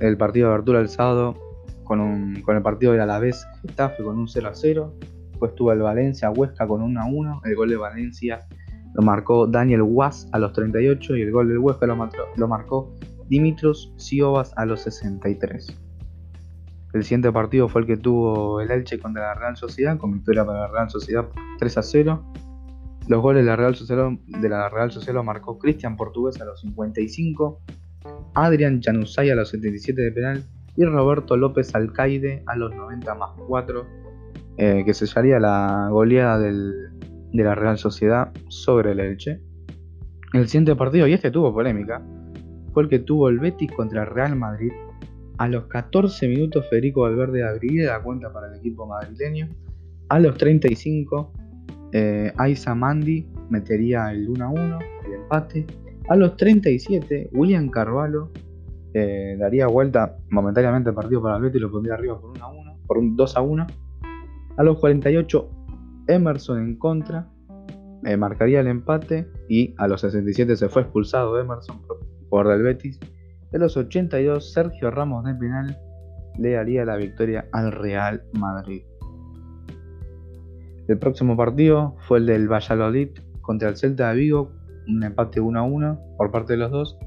el 0.00 0.16
partido 0.16 0.48
de 0.48 0.54
abertura 0.54 0.80
el 0.80 0.88
sábado 0.88 1.36
con, 1.82 2.40
con 2.42 2.56
el 2.56 2.62
partido 2.62 2.92
del 2.92 3.00
Alavés 3.00 3.46
Getafe 3.62 4.04
con 4.04 4.16
un 4.16 4.28
0 4.28 4.48
a 4.48 4.54
0. 4.54 4.94
Después 5.30 5.54
tuvo 5.56 5.72
el 5.72 5.80
Valencia 5.80 6.30
Huesca 6.30 6.66
con 6.66 6.82
1 6.82 7.00
a 7.00 7.06
1. 7.06 7.42
El 7.44 7.56
gol 7.56 7.68
de 7.68 7.76
Valencia 7.76 8.46
lo 8.98 9.04
marcó 9.04 9.46
Daniel 9.46 9.82
Was 9.82 10.28
a 10.32 10.40
los 10.40 10.52
38 10.54 11.16
y 11.16 11.22
el 11.22 11.30
gol 11.30 11.46
del 11.46 11.58
Huesca 11.58 11.86
lo, 11.86 12.48
marcó 12.48 12.92
Dimitros 13.28 13.92
Siobas 13.96 14.52
a 14.56 14.66
los 14.66 14.80
63. 14.80 15.80
El 16.94 17.04
siguiente 17.04 17.30
partido 17.30 17.68
fue 17.68 17.82
el 17.82 17.86
que 17.86 17.96
tuvo 17.96 18.60
el 18.60 18.72
Elche 18.72 18.98
contra 18.98 19.22
la 19.22 19.34
Real 19.34 19.56
Sociedad, 19.56 19.96
con 19.98 20.10
victoria 20.10 20.44
para 20.44 20.62
la 20.62 20.66
Real 20.66 20.90
Sociedad 20.90 21.28
3 21.60 21.78
a 21.78 21.82
0. 21.84 22.32
Los 23.06 23.22
goles 23.22 23.44
de 23.44 23.50
la 23.50 23.54
Real 23.54 23.76
Sociedad, 23.76 24.10
de 24.26 25.12
lo 25.12 25.22
marcó 25.22 25.60
Cristian 25.60 25.96
Portugués 25.96 26.40
a 26.40 26.44
los 26.44 26.60
55, 26.62 27.60
Adrian 28.34 28.82
Januzaj 28.82 29.30
a 29.30 29.36
los 29.36 29.50
77 29.50 30.02
de 30.02 30.10
penal 30.10 30.44
y 30.76 30.84
Roberto 30.84 31.36
López 31.36 31.72
Alcaide 31.72 32.42
a 32.46 32.56
los 32.56 32.74
90 32.74 33.14
más 33.14 33.30
4, 33.46 33.86
eh, 34.56 34.82
que 34.84 34.92
sellaría 34.92 35.38
la 35.38 35.86
goleada 35.88 36.40
de 37.32 37.44
la 37.44 37.54
Real 37.54 37.78
Sociedad 37.78 38.32
sobre 38.48 38.92
el 38.92 39.00
Elche. 39.00 39.40
El 40.32 40.46
siguiente 40.46 40.76
partido, 40.76 41.06
y 41.06 41.12
este 41.12 41.30
tuvo 41.30 41.52
polémica, 41.52 42.02
fue 42.72 42.84
el 42.84 42.88
que 42.88 42.98
tuvo 42.98 43.28
el 43.28 43.38
Betis 43.38 43.70
contra 43.72 44.02
el 44.02 44.10
Real 44.10 44.36
Madrid. 44.36 44.72
A 45.38 45.48
los 45.48 45.66
14 45.66 46.28
minutos 46.28 46.68
Federico 46.68 47.02
Valverde 47.02 47.44
abriría 47.44 47.92
la 47.92 48.02
cuenta 48.02 48.32
para 48.32 48.48
el 48.48 48.58
equipo 48.58 48.86
madrileño. 48.86 49.48
A 50.08 50.18
los 50.18 50.36
35 50.36 51.32
eh, 51.92 52.32
Aiza 52.36 52.74
Mandi 52.74 53.26
metería 53.48 54.10
el 54.10 54.28
1 54.28 54.44
a 54.44 54.48
1, 54.48 54.78
el 55.06 55.12
empate. 55.14 55.66
A 56.08 56.16
los 56.16 56.36
37, 56.36 57.30
William 57.32 57.68
Carvalho 57.68 58.30
eh, 58.94 59.36
daría 59.38 59.66
vuelta 59.66 60.16
momentáneamente 60.30 60.90
el 60.90 60.94
partido 60.94 61.22
para 61.22 61.36
el 61.36 61.42
Betis 61.42 61.56
y 61.56 61.60
lo 61.60 61.70
pondría 61.70 61.94
arriba 61.94 62.20
por 62.20 62.30
1 62.30 62.44
a 62.44 62.48
1, 62.48 62.78
por 62.86 62.98
un 62.98 63.16
2 63.16 63.36
a 63.36 63.40
1. 63.40 63.66
A 64.56 64.62
los 64.62 64.78
48, 64.78 65.50
Emerson 66.08 66.58
en 66.58 66.76
contra. 66.76 67.28
eh, 68.04 68.16
marcaría 68.16 68.60
el 68.60 68.68
empate 68.68 69.28
y 69.48 69.74
a 69.78 69.88
los 69.88 70.00
67 70.00 70.56
se 70.56 70.68
fue 70.68 70.82
expulsado 70.82 71.38
Emerson 71.38 71.80
por 72.28 72.48
del 72.48 72.62
Betis. 72.62 72.98
En 73.52 73.60
los 73.60 73.76
82 73.76 74.52
Sergio 74.52 74.90
Ramos 74.90 75.24
de 75.24 75.34
penal 75.34 75.78
le 76.38 76.52
daría 76.52 76.84
la 76.84 76.96
victoria 76.96 77.46
al 77.52 77.72
Real 77.72 78.22
Madrid. 78.32 78.82
El 80.86 80.98
próximo 80.98 81.36
partido 81.36 81.96
fue 82.06 82.18
el 82.18 82.26
del 82.26 82.50
Valladolid 82.50 83.10
contra 83.42 83.68
el 83.68 83.76
Celta 83.76 84.10
de 84.10 84.16
Vigo, 84.16 84.52
un 84.86 85.02
empate 85.02 85.40
1 85.40 85.58
a 85.58 85.62
1 85.62 86.00
por 86.16 86.30
parte 86.30 86.54
de 86.54 86.58
los 86.60 86.70
dos. 86.70 86.98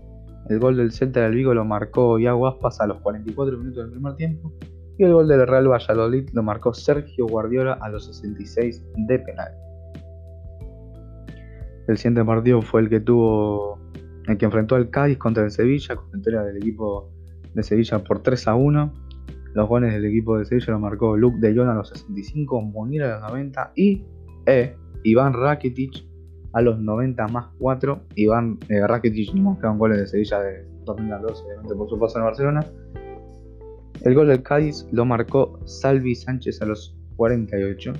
El 0.49 0.59
gol 0.59 0.77
del 0.77 0.91
Celta 0.91 1.21
de 1.21 1.29
Vigo 1.29 1.53
lo 1.53 1.65
marcó 1.65 2.19
Iago 2.19 2.47
Aspas 2.47 2.81
a 2.81 2.87
los 2.87 2.99
44 3.01 3.57
minutos 3.57 3.83
del 3.83 3.91
primer 3.91 4.15
tiempo 4.15 4.51
el 5.05 5.13
gol 5.13 5.27
del 5.27 5.47
Real 5.47 5.67
Valladolid 5.67 6.29
lo 6.33 6.43
marcó 6.43 6.73
Sergio 6.73 7.27
Guardiola 7.27 7.77
a 7.81 7.89
los 7.89 8.05
66 8.05 8.83
de 9.07 9.19
penal. 9.19 9.51
El 11.87 11.97
siguiente 11.97 12.23
partido 12.23 12.61
fue 12.61 12.81
el 12.81 12.89
que 12.89 12.99
tuvo 12.99 13.79
el 14.27 14.37
que 14.37 14.45
enfrentó 14.45 14.75
al 14.75 14.89
Cádiz 14.89 15.17
contra 15.17 15.43
el 15.43 15.51
Sevilla, 15.51 15.95
con 15.95 16.11
victoria 16.11 16.41
del 16.43 16.57
equipo 16.57 17.09
de 17.53 17.63
Sevilla 17.63 17.99
por 18.03 18.21
3 18.21 18.47
a 18.47 18.55
1. 18.55 18.93
Los 19.53 19.67
goles 19.67 19.93
del 19.93 20.05
equipo 20.05 20.37
de 20.37 20.45
Sevilla 20.45 20.73
lo 20.73 20.79
marcó 20.79 21.17
Luke 21.17 21.39
de 21.39 21.55
Jong 21.55 21.69
a 21.69 21.73
los 21.73 21.89
65, 21.89 22.61
Munir 22.61 23.03
a 23.03 23.19
los 23.19 23.29
90 23.31 23.73
y 23.75 24.05
e, 24.45 24.75
Iván 25.03 25.33
Rakitic 25.33 26.05
a 26.53 26.61
los 26.61 26.79
90 26.79 27.27
más 27.27 27.47
4. 27.57 28.01
Iván 28.15 28.59
eh, 28.69 28.85
Rakitic 28.87 29.33
no 29.33 29.57
un 29.61 29.77
goles 29.77 29.97
de 29.97 30.07
Sevilla 30.07 30.39
de 30.39 30.65
2012, 30.85 31.43
obviamente 31.43 31.75
por 31.75 31.89
su 31.89 31.99
paso 31.99 32.19
en 32.19 32.25
Barcelona. 32.25 32.65
El 34.03 34.15
gol 34.15 34.27
del 34.27 34.41
Cádiz 34.41 34.87
lo 34.91 35.05
marcó 35.05 35.59
Salvi 35.65 36.15
Sánchez 36.15 36.61
a 36.61 36.65
los 36.65 36.95
48. 37.17 37.93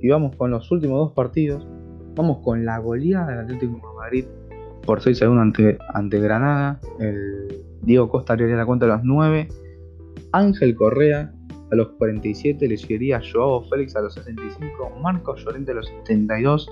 Y 0.00 0.08
vamos 0.08 0.36
con 0.36 0.50
los 0.50 0.70
últimos 0.70 0.98
dos 0.98 1.12
partidos. 1.12 1.66
Vamos 2.14 2.38
con 2.44 2.64
la 2.64 2.78
goleada 2.78 3.28
del 3.28 3.38
Atlético 3.40 3.74
de 3.74 3.96
Madrid 3.96 4.24
por 4.84 5.00
6 5.00 5.22
a 5.22 5.30
1 5.30 5.40
ante, 5.94 6.20
Granada. 6.20 6.80
Diego 7.82 8.08
Costa 8.08 8.34
haría 8.34 8.46
la 8.48 8.66
cuenta 8.66 8.86
a 8.86 8.88
los 8.88 9.04
9 9.04 9.48
Ángel 10.32 10.74
Correa 10.74 11.32
a 11.70 11.74
los 11.74 11.88
47 11.98 12.68
le 12.68 12.76
seguiría 12.76 13.20
Joao 13.20 13.64
Félix 13.68 13.96
a 13.96 14.00
los 14.00 14.14
65, 14.14 14.98
Marcos 15.02 15.44
Llorente 15.44 15.72
a 15.72 15.74
los 15.74 15.88
72, 15.88 16.70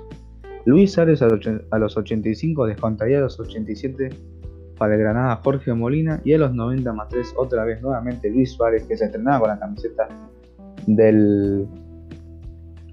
Luis 0.66 0.96
Ares 0.98 1.20
a 1.22 1.78
los 1.78 1.96
85, 1.96 2.66
descontaría 2.66 3.18
a 3.18 3.22
los 3.22 3.38
87 3.40 4.10
para 4.76 4.94
el 4.94 5.00
Granada 5.00 5.40
Jorge 5.42 5.72
Molina 5.72 6.20
y 6.24 6.32
a 6.34 6.38
los 6.38 6.54
90 6.54 6.92
más 6.92 7.08
3 7.08 7.34
otra 7.36 7.64
vez 7.64 7.80
nuevamente 7.82 8.30
Luis 8.30 8.52
Suárez 8.52 8.84
que 8.84 8.96
se 8.96 9.06
estrenaba 9.06 9.40
con 9.40 9.48
la 9.48 9.58
camiseta 9.58 10.08
del, 10.86 11.66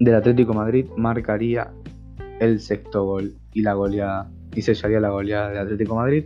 del 0.00 0.14
Atlético 0.14 0.54
Madrid 0.54 0.86
marcaría 0.96 1.72
el 2.40 2.60
sexto 2.60 3.04
gol 3.04 3.32
y 3.52 3.62
la 3.62 3.74
goleada 3.74 4.30
y 4.54 4.62
sellaría 4.62 5.00
la 5.00 5.10
goleada 5.10 5.50
del 5.50 5.58
Atlético 5.58 5.96
Madrid 5.96 6.24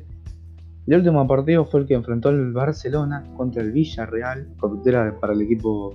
el 0.86 0.94
último 0.94 1.26
partido 1.26 1.64
fue 1.64 1.80
el 1.80 1.86
que 1.86 1.94
enfrentó 1.94 2.30
el 2.30 2.52
Barcelona 2.52 3.24
contra 3.36 3.60
el 3.60 3.72
Villarreal, 3.72 4.46
victoria 4.72 5.12
para 5.20 5.32
el 5.32 5.42
equipo 5.42 5.92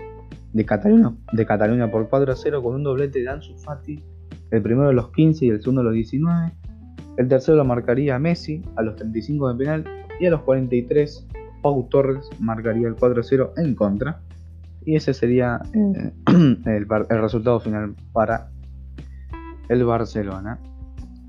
de 0.52 0.66
Cataluña, 0.66 1.16
de 1.32 1.46
Cataluña 1.46 1.90
por 1.90 2.10
4 2.10 2.34
a 2.34 2.36
0 2.36 2.62
con 2.62 2.76
un 2.76 2.84
doblete 2.84 3.20
de 3.20 3.30
Ansu 3.30 3.58
Fati, 3.58 4.04
el 4.52 4.62
primero 4.62 4.90
a 4.90 4.94
los 4.94 5.10
15 5.12 5.46
y 5.46 5.50
el 5.50 5.62
segundo 5.62 5.80
a 5.80 5.86
los 5.86 5.94
19. 5.94 6.52
El 7.18 7.28
tercero 7.28 7.58
lo 7.58 7.66
marcaría 7.66 8.18
Messi 8.20 8.64
a 8.76 8.82
los 8.82 8.96
35 8.96 9.54
de 9.54 9.58
penal 9.58 9.86
y 10.20 10.26
a 10.26 10.32
los 10.32 10.42
43 10.42 11.28
Pau 11.62 11.88
Torres 11.90 12.30
marcaría 12.40 12.88
el 12.88 12.96
4 12.96 13.22
a 13.22 13.24
0 13.24 13.54
en 13.58 13.76
contra. 13.76 14.22
Y 14.84 14.96
ese 14.96 15.14
sería 15.14 15.62
eh, 15.74 16.12
el 16.66 17.22
resultado 17.22 17.60
final 17.60 17.96
para 18.14 18.50
el 19.70 19.86
Barcelona 19.86 20.60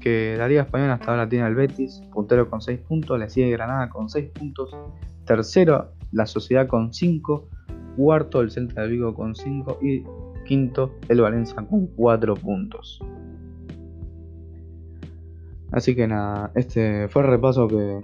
que 0.02 0.34
la 0.36 0.48
Liga 0.48 0.62
Española 0.62 0.94
hasta 0.94 1.12
ahora 1.12 1.28
tiene 1.28 1.44
al 1.44 1.54
Betis, 1.54 2.02
puntero 2.12 2.50
con 2.50 2.60
6 2.60 2.80
puntos, 2.80 3.18
le 3.18 3.30
sigue 3.30 3.50
Granada 3.50 3.88
con 3.88 4.08
6 4.08 4.30
puntos, 4.30 4.76
tercero 5.24 5.92
la 6.10 6.26
Sociedad 6.26 6.66
con 6.66 6.92
5, 6.92 7.48
cuarto 7.96 8.40
el 8.40 8.50
Celta 8.50 8.82
de 8.82 8.88
Vigo 8.88 9.14
con 9.14 9.36
5 9.36 9.78
y 9.80 10.02
quinto 10.44 10.96
el 11.08 11.20
Valencia 11.20 11.54
con 11.54 11.86
4 11.86 12.34
puntos. 12.34 13.00
Así 15.72 15.96
que 15.96 16.06
nada, 16.06 16.52
este 16.54 17.08
fue 17.08 17.22
el 17.22 17.28
repaso 17.28 17.66
que, 17.66 18.00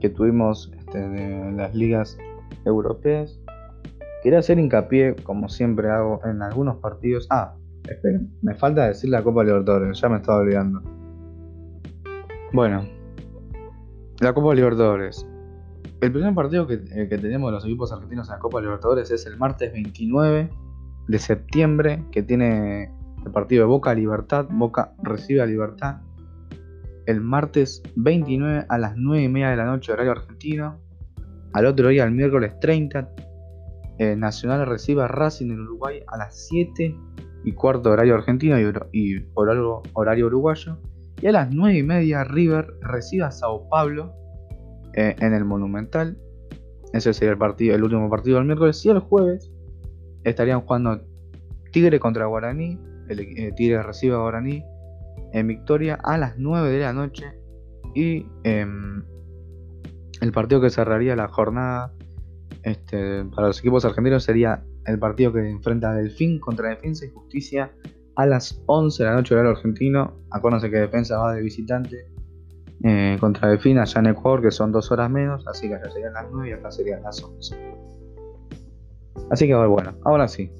que 0.00 0.08
tuvimos 0.08 0.72
este, 0.78 0.98
de 0.98 1.52
las 1.52 1.74
ligas 1.74 2.16
europeas. 2.64 3.40
Quería 4.22 4.38
hacer 4.38 4.58
hincapié, 4.58 5.16
como 5.22 5.48
siempre 5.48 5.90
hago, 5.90 6.20
en 6.24 6.40
algunos 6.42 6.76
partidos. 6.76 7.26
Ah, 7.30 7.54
Esperen, 7.88 8.30
me 8.40 8.54
falta 8.54 8.86
decir 8.86 9.10
la 9.10 9.22
Copa 9.22 9.44
Libertadores, 9.44 10.00
ya 10.00 10.08
me 10.08 10.16
estaba 10.16 10.38
olvidando. 10.38 10.80
Bueno, 12.52 12.82
la 14.20 14.32
Copa 14.32 14.54
Libertadores. 14.54 15.26
El 16.00 16.12
primer 16.12 16.34
partido 16.34 16.66
que, 16.66 16.74
eh, 16.74 17.08
que 17.08 17.18
tenemos 17.18 17.52
los 17.52 17.64
equipos 17.64 17.92
argentinos 17.92 18.28
en 18.28 18.34
la 18.34 18.38
Copa 18.38 18.60
Libertadores 18.60 19.10
es 19.10 19.26
el 19.26 19.36
martes 19.36 19.72
29 19.72 20.50
de 21.08 21.18
septiembre, 21.18 22.04
que 22.10 22.22
tiene 22.22 22.90
el 23.24 23.32
partido 23.32 23.64
de 23.64 23.68
Boca 23.68 23.94
Libertad. 23.94 24.46
Boca 24.50 24.94
recibe 25.02 25.42
a 25.42 25.46
Libertad. 25.46 26.00
El 27.06 27.20
martes 27.20 27.82
29 27.96 28.66
a 28.68 28.78
las 28.78 28.96
9 28.96 29.22
y 29.24 29.28
media 29.28 29.50
de 29.50 29.56
la 29.56 29.66
noche, 29.66 29.92
horario 29.92 30.12
argentino. 30.12 30.80
Al 31.52 31.66
otro 31.66 31.88
día, 31.88 32.04
el 32.04 32.12
miércoles 32.12 32.58
30, 32.60 33.08
eh, 33.98 34.16
Nacional 34.16 34.66
recibe 34.66 35.02
a 35.02 35.08
Racing 35.08 35.50
en 35.50 35.60
Uruguay 35.60 36.00
a 36.08 36.16
las 36.16 36.48
7 36.48 36.96
y 37.44 37.52
cuarto 37.52 37.90
horario 37.90 38.14
argentino 38.14 38.58
y, 38.58 39.24
horario, 39.34 39.82
horario, 39.92 40.26
uruguayo. 40.26 40.78
Y 41.20 41.26
a 41.28 41.32
las 41.32 41.54
9 41.54 41.78
y 41.78 41.82
media 41.82 42.24
River 42.24 42.74
recibe 42.80 43.24
a 43.24 43.30
Sao 43.30 43.68
Pablo 43.68 44.12
eh, 44.94 45.14
en 45.20 45.32
el 45.34 45.44
Monumental. 45.44 46.18
Ese 46.92 47.12
sería 47.12 47.32
el, 47.32 47.38
partido, 47.38 47.74
el 47.74 47.84
último 47.84 48.08
partido 48.08 48.38
del 48.38 48.46
miércoles. 48.46 48.84
Y 48.84 48.88
el 48.88 48.98
jueves 48.98 49.52
estarían 50.24 50.62
jugando 50.62 51.00
Tigre 51.70 52.00
contra 52.00 52.26
Guaraní. 52.26 52.78
El, 53.08 53.20
eh, 53.20 53.52
Tigre 53.54 53.82
recibe 53.82 54.14
a 54.14 54.18
Guaraní 54.18 54.64
en 55.34 55.48
victoria 55.48 55.98
a 56.02 56.16
las 56.16 56.38
9 56.38 56.70
de 56.70 56.78
la 56.78 56.92
noche. 56.92 57.24
Y 57.94 58.26
em, 58.44 59.02
el 60.20 60.32
partido 60.32 60.60
que 60.60 60.70
cerraría 60.70 61.16
la 61.16 61.28
jornada 61.28 61.92
este, 62.62 63.24
para 63.26 63.48
los 63.48 63.58
equipos 63.58 63.84
argentinos 63.84 64.22
sería 64.22 64.64
el 64.86 64.98
partido 64.98 65.32
que 65.32 65.50
enfrenta 65.50 65.92
Delfín 65.92 66.38
contra 66.38 66.70
Defensa 66.70 67.04
y 67.04 67.10
Justicia 67.10 67.72
a 68.16 68.26
las 68.26 68.62
11 68.66 69.02
de 69.02 69.08
la 69.08 69.16
noche 69.16 69.34
horario 69.34 69.50
argentino. 69.50 70.14
Acuérdense 70.30 70.70
que 70.70 70.78
Defensa 70.78 71.18
va 71.18 71.34
de 71.34 71.42
visitante 71.42 72.06
eh, 72.84 73.16
contra 73.18 73.48
Delfín 73.48 73.78
allá 73.78 74.00
en 74.00 74.06
Ecuador, 74.06 74.40
que 74.40 74.52
son 74.52 74.70
dos 74.70 74.92
horas 74.92 75.10
menos, 75.10 75.46
así 75.48 75.68
que 75.68 75.74
allá 75.74 75.90
serían 75.90 76.14
las 76.14 76.26
9 76.30 76.48
y 76.48 76.52
acá 76.52 76.70
serían 76.70 77.02
las 77.02 77.22
11. 77.22 77.56
Así 79.30 79.48
que 79.48 79.54
bueno, 79.54 79.94
ahora 80.04 80.28
sí. 80.28 80.50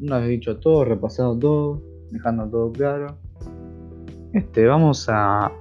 Una 0.00 0.18
vez 0.18 0.28
dicho 0.28 0.58
todo, 0.58 0.84
repasado 0.84 1.38
todo, 1.38 1.82
dejando 2.10 2.48
todo 2.48 2.72
claro. 2.72 3.18
Este, 4.34 4.66
vamos 4.66 5.08
a, 5.08 5.52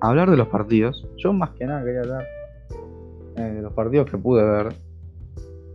hablar 0.00 0.30
de 0.30 0.36
los 0.36 0.46
partidos. 0.46 1.04
Yo 1.16 1.32
más 1.32 1.50
que 1.50 1.66
nada 1.66 1.84
quería 1.84 2.02
hablar 2.02 2.24
eh, 3.36 3.42
de 3.42 3.60
los 3.60 3.72
partidos 3.72 4.08
que 4.08 4.16
pude 4.16 4.44
ver 4.44 4.72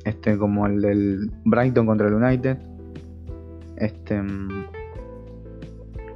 este, 0.05 0.37
como 0.37 0.65
el 0.65 0.81
del 0.81 1.31
Brighton 1.43 1.85
contra 1.85 2.07
el 2.07 2.13
United. 2.13 2.57
Este 3.75 4.21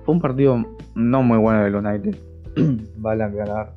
fue 0.05 0.15
un 0.15 0.21
partido 0.21 0.65
no 0.95 1.23
muy 1.23 1.37
bueno 1.37 1.61
del 1.61 1.75
United, 1.75 2.17
vale 2.95 3.25
aclarar. 3.25 3.73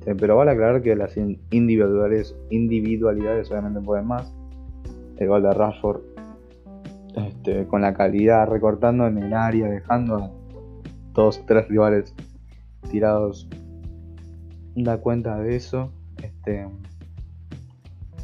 Este, 0.00 0.16
pero 0.16 0.36
vale 0.36 0.50
aclarar 0.50 0.82
que 0.82 0.96
las 0.96 1.16
individuales, 1.16 2.34
individualidades 2.50 3.52
obviamente 3.52 3.80
pueden 3.80 4.08
más. 4.08 4.34
El 5.16 5.28
gol 5.28 5.44
de 5.44 5.52
Rashford 5.52 6.00
este, 7.14 7.68
con 7.68 7.82
la 7.82 7.94
calidad, 7.94 8.48
recortando 8.48 9.06
en 9.06 9.18
el 9.18 9.32
área, 9.32 9.68
dejando 9.68 10.37
dos, 11.18 11.44
tres 11.46 11.68
rivales 11.68 12.14
tirados. 12.90 13.48
Da 14.76 14.98
cuenta 14.98 15.38
de 15.40 15.56
eso. 15.56 15.90
Este, 16.22 16.66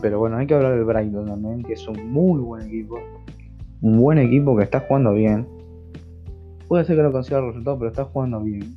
pero 0.00 0.20
bueno, 0.20 0.36
hay 0.36 0.46
que 0.46 0.54
hablar 0.54 0.76
del 0.76 0.84
Brighton 0.84 1.26
también, 1.26 1.62
que 1.64 1.72
es 1.72 1.86
un 1.88 2.12
muy 2.12 2.40
buen 2.40 2.68
equipo. 2.68 2.98
Un 3.80 3.98
buen 3.98 4.18
equipo 4.18 4.56
que 4.56 4.62
está 4.62 4.80
jugando 4.80 5.12
bien. 5.12 5.46
Puede 6.68 6.84
ser 6.84 6.96
que 6.96 7.02
no 7.02 7.10
consiga 7.10 7.40
el 7.40 7.46
resultado, 7.46 7.78
pero 7.78 7.90
está 7.90 8.04
jugando 8.04 8.40
bien. 8.40 8.76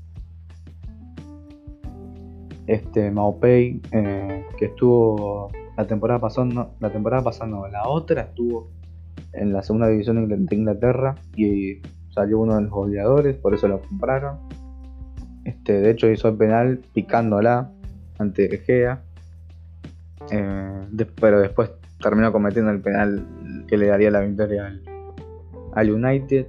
Este 2.66 3.12
Maupay, 3.12 3.82
eh, 3.92 4.46
que 4.58 4.66
estuvo 4.66 5.50
la 5.78 5.86
temporada 5.86 6.20
pasada, 6.20 6.72
la 6.80 6.90
temporada 6.90 7.24
pasada 7.24 7.70
la 7.70 7.88
otra 7.88 8.24
estuvo 8.24 8.72
en 9.34 9.54
la 9.54 9.62
segunda 9.62 9.88
división 9.88 10.28
de 10.28 10.56
Inglaterra 10.56 11.16
y 11.36 11.82
salió 12.18 12.40
uno 12.40 12.56
de 12.56 12.64
los 12.64 12.72
goleadores, 12.72 13.36
por 13.38 13.54
eso 13.54 13.68
lo 13.68 13.80
compraron. 13.80 14.40
Este, 15.46 15.74
de 15.74 15.92
hecho 15.92 16.10
hizo 16.10 16.30
el 16.30 16.36
penal 16.36 16.82
picándola 16.94 17.72
ante 18.18 18.54
Egea. 18.56 19.04
Eh, 20.32 21.06
pero 21.22 21.40
después 21.40 21.72
terminó 22.02 22.32
cometiendo 22.32 22.72
el 22.72 22.82
penal 22.82 23.24
que 23.68 23.78
le 23.78 23.88
daría 23.88 24.10
la 24.10 24.22
victoria 24.22 24.76
al, 25.74 25.92
United. 25.92 26.48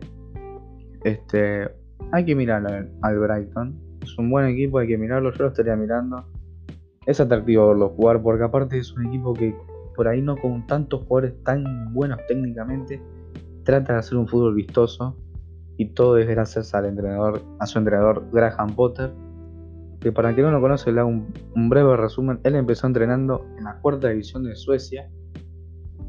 Este, 1.05 1.69
hay 2.13 2.25
que 2.25 2.35
mirar 2.35 2.67
al, 3.03 3.19
Brighton. 3.19 3.79
Es 4.03 4.17
un 4.17 4.31
buen 4.31 4.47
equipo, 4.47 4.79
hay 4.79 4.89
que 4.89 4.97
mirarlo. 4.97 5.31
Yo 5.33 5.45
lo 5.45 5.49
estaría 5.51 5.77
mirando. 5.77 6.25
Es 7.05 7.21
atractivo 7.21 7.69
verlo 7.69 7.91
jugar 7.91 8.23
porque 8.23 8.45
aparte 8.45 8.79
es 8.79 8.91
un 8.95 9.07
equipo 9.07 9.35
que 9.35 9.55
por 9.95 10.09
ahí 10.09 10.23
no 10.23 10.35
con 10.37 10.67
tantos 10.67 11.03
jugadores 11.03 11.35
tan 11.45 11.93
buenos 11.93 12.19
técnicamente 12.27 13.03
trata 13.65 13.95
de 13.95 13.99
hacer 13.99 14.17
un 14.17 14.29
fútbol 14.29 14.55
vistoso 14.55 15.17
y 15.79 15.87
todo 15.91 16.19
es 16.19 16.27
gracias 16.27 16.75
al 16.75 16.87
entrenador, 16.87 17.41
a 17.61 17.67
su 17.67 17.79
entrenador 17.79 18.29
Graham 18.33 18.75
Potter, 18.75 19.13
que 20.01 20.11
para 20.11 20.35
quien 20.35 20.47
no 20.47 20.53
lo 20.53 20.61
conoce 20.61 20.93
le 20.93 21.01
hago 21.01 21.09
un, 21.09 21.69
breve 21.71 21.97
resumen. 21.97 22.41
Él 22.43 22.57
empezó 22.57 22.89
entrenando 22.89 23.47
en 23.57 23.65
la 23.65 23.79
cuarta 23.81 24.09
división 24.09 24.43
de 24.43 24.57
Suecia, 24.57 25.09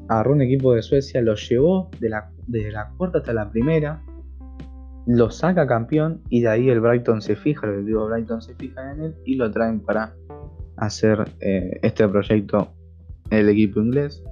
agarró 0.08 0.34
un 0.34 0.41
equipo 0.41 0.73
de 0.73 0.82
Suecia, 0.82 1.21
lo 1.21 1.36
llevó 1.36 1.91
de 1.99 2.10
la, 2.10 2.32
desde 2.47 2.71
la 2.71 2.91
cuarta 2.97 3.19
hasta 3.19 3.32
la 3.32 3.51
primera, 3.51 4.03
lo 5.05 5.29
saca 5.29 5.67
campeón 5.67 6.23
y 6.29 6.41
de 6.41 6.49
ahí 6.49 6.69
el 6.69 6.82
Brighton 6.82 7.21
se 7.21 7.36
fija, 7.36 7.67
el 7.67 7.86
digo 7.86 8.08
Brighton 8.08 8.41
se 8.41 8.55
fija 8.55 8.91
en 8.91 9.01
él 9.01 9.15
y 9.23 9.36
lo 9.36 9.51
traen 9.51 9.82
para 9.82 10.15
hacer 10.77 11.25
eh, 11.41 11.79
este 11.84 12.08
proyecto 12.08 12.73
el 13.29 13.49
equipo 13.49 13.79
inglés. 13.79 14.23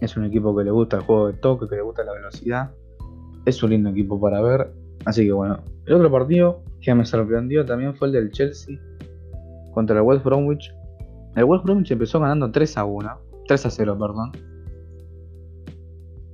Es 0.00 0.16
un 0.16 0.24
equipo 0.24 0.56
que 0.56 0.64
le 0.64 0.72
gusta 0.72 0.96
el 0.96 1.02
juego 1.04 1.28
de 1.28 1.34
toque, 1.34 1.68
que 1.68 1.76
le 1.76 1.82
gusta 1.82 2.02
la 2.02 2.12
velocidad. 2.12 2.72
Es 3.50 3.60
un 3.64 3.70
lindo 3.70 3.90
equipo 3.90 4.20
para 4.20 4.40
ver. 4.40 4.72
Así 5.06 5.24
que 5.24 5.32
bueno, 5.32 5.58
el 5.84 5.94
otro 5.94 6.08
partido 6.08 6.62
que 6.80 6.94
me 6.94 7.04
sorprendió 7.04 7.66
también 7.66 7.96
fue 7.96 8.06
el 8.06 8.12
del 8.12 8.30
Chelsea 8.30 8.78
contra 9.74 9.96
el 9.96 10.02
West 10.02 10.24
Bromwich. 10.24 10.72
El 11.34 11.42
West 11.42 11.64
Bromwich 11.64 11.90
empezó 11.90 12.20
ganando 12.20 12.48
3 12.52 12.78
a 12.78 12.84
1, 12.84 13.18
3 13.48 13.66
a 13.66 13.70
0, 13.70 13.98
perdón. 13.98 14.30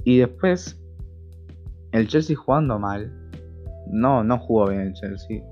Y 0.04 0.18
después 0.18 0.78
el 1.92 2.06
Chelsea 2.06 2.36
jugando 2.36 2.78
mal. 2.78 3.10
No, 3.90 4.22
no 4.22 4.36
jugó 4.38 4.68
bien 4.68 4.82
el 4.82 4.92
Chelsea. 4.92 5.42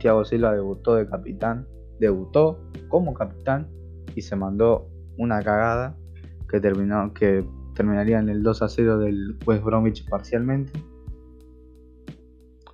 Thiago 0.00 0.26
Silva 0.26 0.52
debutó 0.52 0.96
de 0.96 1.08
capitán, 1.08 1.66
debutó 2.00 2.60
como 2.88 3.14
capitán 3.14 3.66
y 4.14 4.20
se 4.20 4.36
mandó 4.36 4.90
una 5.16 5.40
cagada 5.40 5.96
que 6.50 6.60
terminó 6.60 7.14
que 7.14 7.48
terminaría 7.74 8.18
en 8.18 8.28
el 8.28 8.42
2 8.42 8.60
a 8.60 8.68
0 8.68 8.98
del 8.98 9.38
West 9.46 9.64
Bromwich 9.64 10.06
parcialmente. 10.06 10.72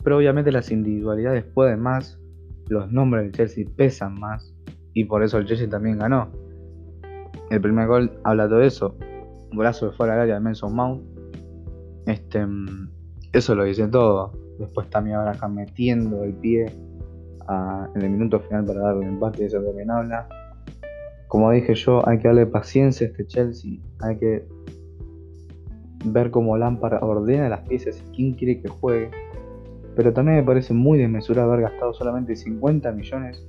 Pero 0.02 0.16
obviamente 0.16 0.50
las 0.52 0.70
individualidades 0.70 1.44
pueden 1.44 1.80
más, 1.80 2.18
los 2.68 2.90
nombres 2.90 3.24
del 3.24 3.32
Chelsea 3.32 3.66
pesan 3.76 4.18
más 4.18 4.54
y 4.94 5.04
por 5.04 5.22
eso 5.22 5.38
el 5.38 5.46
Chelsea 5.46 5.68
también 5.68 5.98
ganó. 5.98 6.30
El 7.50 7.60
primer 7.60 7.88
gol 7.88 8.12
habla 8.24 8.48
todo 8.48 8.62
eso. 8.62 8.96
Un 9.50 9.58
brazo 9.58 9.90
de 9.90 9.92
fuera 9.96 10.14
del 10.14 10.22
área 10.22 10.34
de 10.36 10.40
Mason 10.40 10.74
Mount. 10.74 11.02
Este, 12.06 12.46
eso 13.32 13.54
lo 13.54 13.64
dice 13.64 13.88
todo. 13.88 14.32
Después 14.58 14.88
también 14.90 15.16
ahora 15.16 15.48
metiendo 15.48 16.22
el 16.22 16.34
pie 16.34 16.66
en 17.94 18.02
el 18.02 18.10
minuto 18.10 18.40
final 18.40 18.64
para 18.64 18.80
darle 18.80 19.06
un 19.06 19.14
empate, 19.14 19.46
eso 19.46 19.60
también 19.62 19.90
habla. 19.90 20.28
Como 21.28 21.50
dije 21.50 21.74
yo, 21.74 22.06
hay 22.08 22.18
que 22.18 22.28
darle 22.28 22.46
paciencia 22.46 23.06
a 23.06 23.10
este 23.10 23.26
Chelsea. 23.26 23.80
Hay 24.00 24.18
que 24.18 24.46
ver 26.04 26.30
cómo 26.30 26.56
Lampard 26.56 27.02
ordena 27.02 27.48
las 27.48 27.68
piezas 27.68 28.00
y 28.00 28.10
quién 28.14 28.34
quiere 28.34 28.60
que 28.60 28.68
juegue. 28.68 29.10
Pero 30.00 30.14
también 30.14 30.38
me 30.38 30.42
parece 30.42 30.72
muy 30.72 30.96
desmesurado 30.96 31.52
haber 31.52 31.68
gastado 31.68 31.92
solamente 31.92 32.34
50 32.34 32.90
millones 32.92 33.46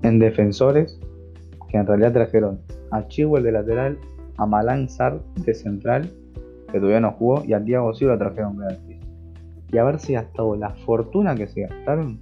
en 0.00 0.18
defensores 0.18 0.98
que 1.68 1.76
en 1.76 1.86
realidad 1.86 2.14
trajeron 2.14 2.60
a 2.90 3.06
Chihuahua 3.06 3.42
de 3.42 3.52
lateral, 3.52 3.98
a 4.38 4.46
Malang 4.46 4.88
Sar 4.88 5.20
de 5.44 5.52
central, 5.52 6.10
que 6.72 6.78
todavía 6.78 7.00
no 7.00 7.12
jugó, 7.12 7.44
y 7.44 7.52
a 7.52 7.60
Diego 7.60 7.92
Silva 7.92 8.16
trajeron 8.16 8.56
gratis. 8.56 8.96
Y 9.70 9.98
si 9.98 10.14
gastado 10.14 10.56
la 10.56 10.70
fortuna 10.70 11.34
que 11.34 11.46
se 11.48 11.66
gastaron 11.66 12.18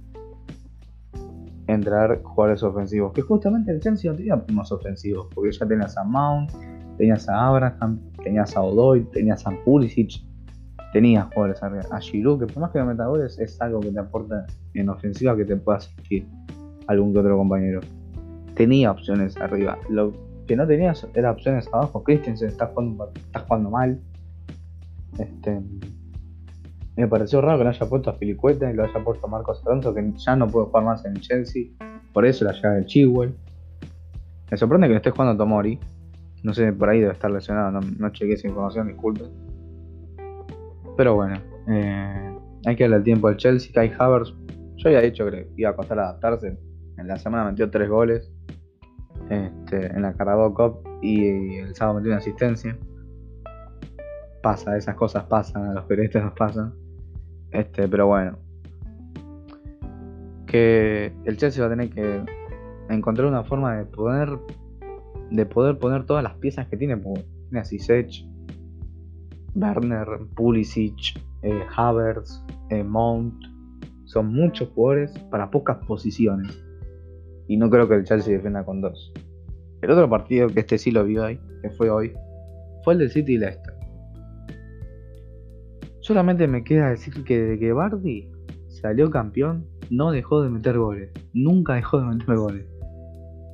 en 1.67 1.81
traer 1.83 2.21
jugadores 2.21 2.63
ofensivos. 2.63 3.13
Que 3.13 3.21
justamente 3.21 3.71
el 3.71 3.79
Chelsea 3.79 4.11
no 4.11 4.17
tenía 4.17 4.43
más 4.51 4.73
ofensivos, 4.73 5.27
porque 5.33 5.53
ya 5.53 5.65
tenías 5.65 5.97
a 5.97 6.03
Mount, 6.03 6.51
tenías 6.97 7.29
a 7.29 7.47
Abraham, 7.47 7.97
tenías 8.21 8.57
a 8.57 8.61
Odoy, 8.61 9.05
tenías 9.05 9.47
a 9.47 9.51
Pulisic, 9.63 10.21
tenías 10.95 11.27
jugadores 11.33 11.61
arriba. 11.61 11.83
A 11.91 11.99
Giroud, 11.99 12.39
que 12.39 12.53
por 12.53 12.61
más 12.61 12.71
que 12.71 12.79
no 12.79 12.85
meta 12.85 13.05
goles, 13.05 13.37
es 13.37 13.61
algo 13.61 13.81
que 13.81 13.91
te 13.91 13.99
aporta 13.99 14.45
en 14.73 14.87
ofensiva 14.87 15.35
que 15.35 15.43
te 15.43 15.57
pueda 15.57 15.79
asistir 15.79 16.25
algún 16.87 17.11
que 17.11 17.19
otro 17.19 17.35
compañero. 17.35 17.81
Tenía 18.53 18.91
opciones 18.91 19.35
arriba. 19.35 19.77
Lo 19.89 20.13
que 20.47 20.55
no 20.55 20.65
tenías 20.65 21.05
era 21.13 21.31
opciones 21.31 21.67
abajo. 21.73 22.01
Christensen 22.01 22.47
está 22.47 22.67
jugando, 22.67 23.11
está 23.13 23.41
jugando 23.41 23.71
mal. 23.71 23.99
Este, 25.19 25.61
me 26.95 27.09
pareció 27.09 27.41
raro 27.41 27.57
que 27.57 27.65
no 27.65 27.71
haya 27.71 27.89
puesto 27.89 28.11
a 28.11 28.13
Filicueta 28.13 28.71
y 28.71 28.73
lo 28.73 28.85
haya 28.85 29.03
puesto 29.03 29.27
a 29.27 29.29
Marcos 29.29 29.61
Alonso, 29.65 29.93
que 29.93 30.13
ya 30.15 30.37
no 30.37 30.47
puede 30.47 30.67
jugar 30.67 30.85
más 30.85 31.03
en 31.03 31.15
Chelsea. 31.15 31.71
Por 32.13 32.25
eso 32.25 32.45
la 32.45 32.53
llegada 32.53 32.75
de 32.75 32.85
Chihuahua. 32.85 33.33
Me 34.49 34.55
sorprende 34.55 34.87
que 34.87 34.93
no 34.93 34.97
esté 34.97 35.11
jugando 35.11 35.35
Tomori. 35.35 35.77
No 36.43 36.53
sé, 36.53 36.71
por 36.71 36.87
ahí 36.87 37.01
debe 37.01 37.11
estar 37.11 37.29
lesionado, 37.29 37.69
no, 37.69 37.81
no 37.81 38.09
chequeé 38.11 38.35
esa 38.35 38.47
información, 38.47 38.87
disculpen. 38.87 39.44
Pero 40.97 41.15
bueno, 41.15 41.41
eh, 41.67 42.35
hay 42.65 42.75
que 42.75 42.83
darle 42.83 42.97
el 42.97 43.03
tiempo 43.03 43.27
al 43.27 43.37
Chelsea. 43.37 43.71
Kai 43.73 43.91
Havertz, 43.97 44.33
yo 44.77 44.89
había 44.89 45.01
dicho 45.01 45.29
que 45.29 45.49
iba 45.57 45.69
a 45.69 45.75
costar 45.75 45.99
adaptarse. 45.99 46.57
En 46.97 47.07
la 47.07 47.17
semana 47.17 47.49
metió 47.49 47.69
tres 47.69 47.89
goles 47.89 48.31
este, 49.29 49.87
en 49.87 50.01
la 50.01 50.13
Carabao 50.13 50.53
Cup 50.53 50.87
y 51.01 51.57
el 51.57 51.75
sábado 51.75 51.97
metió 51.97 52.11
una 52.11 52.19
asistencia. 52.19 52.77
Pasa, 54.41 54.77
esas 54.77 54.95
cosas 54.95 55.23
pasan, 55.25 55.65
a 55.65 55.73
los 55.73 55.85
periodistas 55.85 56.23
nos 56.23 56.33
pasan. 56.33 56.73
Este, 57.51 57.87
pero 57.87 58.07
bueno. 58.07 58.37
Que 60.45 61.11
el 61.25 61.37
Chelsea 61.37 61.61
va 61.61 61.67
a 61.67 61.75
tener 61.75 61.89
que 61.89 62.23
encontrar 62.89 63.27
una 63.27 63.43
forma 63.43 63.77
de 63.77 63.85
poder 63.85 64.37
de 65.31 65.45
poder 65.45 65.79
poner 65.79 66.05
todas 66.05 66.23
las 66.23 66.35
piezas 66.35 66.67
que 66.67 66.77
tiene, 66.77 67.01
como 67.01 67.15
tiene 67.49 67.59
a 67.59 67.65
Werner, 69.55 70.07
Pulisic, 70.35 71.19
eh, 71.41 71.63
Havertz, 71.75 72.43
eh, 72.69 72.83
Mount. 72.83 73.33
Son 74.05 74.33
muchos 74.33 74.69
jugadores 74.69 75.11
para 75.31 75.49
pocas 75.49 75.77
posiciones. 75.85 76.63
Y 77.47 77.57
no 77.57 77.69
creo 77.69 77.87
que 77.87 77.95
el 77.95 78.03
Chelsea 78.03 78.33
defienda 78.33 78.63
con 78.63 78.81
dos. 78.81 79.13
El 79.81 79.91
otro 79.91 80.09
partido 80.09 80.47
que 80.47 80.61
este 80.61 80.77
sí 80.77 80.91
lo 80.91 81.03
vi 81.05 81.17
hoy, 81.17 81.39
que 81.61 81.69
fue 81.71 81.89
hoy, 81.89 82.13
fue 82.83 82.93
el 82.93 82.99
del 82.99 83.11
City 83.11 83.37
Leicester. 83.37 83.73
Solamente 86.01 86.47
me 86.47 86.63
queda 86.63 86.89
decir 86.89 87.23
que 87.23 87.41
desde 87.41 87.59
que 87.59 87.73
Bardi 87.73 88.29
salió 88.67 89.09
campeón, 89.09 89.65
no 89.89 90.11
dejó 90.11 90.43
de 90.43 90.49
meter 90.49 90.77
goles. 90.77 91.09
Nunca 91.33 91.73
dejó 91.73 91.99
de 91.99 92.05
meter 92.05 92.35
goles. 92.35 92.65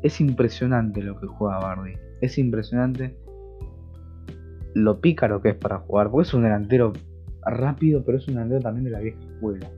Es 0.03 0.19
impresionante 0.19 1.01
lo 1.01 1.19
que 1.19 1.27
juega 1.27 1.59
Bardi. 1.59 1.93
Es 2.21 2.37
impresionante 2.37 3.15
lo 4.73 4.99
pícaro 4.99 5.41
que 5.41 5.49
es 5.49 5.55
para 5.55 5.79
jugar. 5.79 6.09
Porque 6.09 6.27
es 6.27 6.33
un 6.33 6.43
delantero 6.43 6.93
rápido, 7.45 8.03
pero 8.05 8.17
es 8.17 8.27
un 8.27 8.35
delantero 8.35 8.61
también 8.61 8.85
de 8.85 8.91
la 8.91 8.99
vieja 8.99 9.19
escuela. 9.19 9.69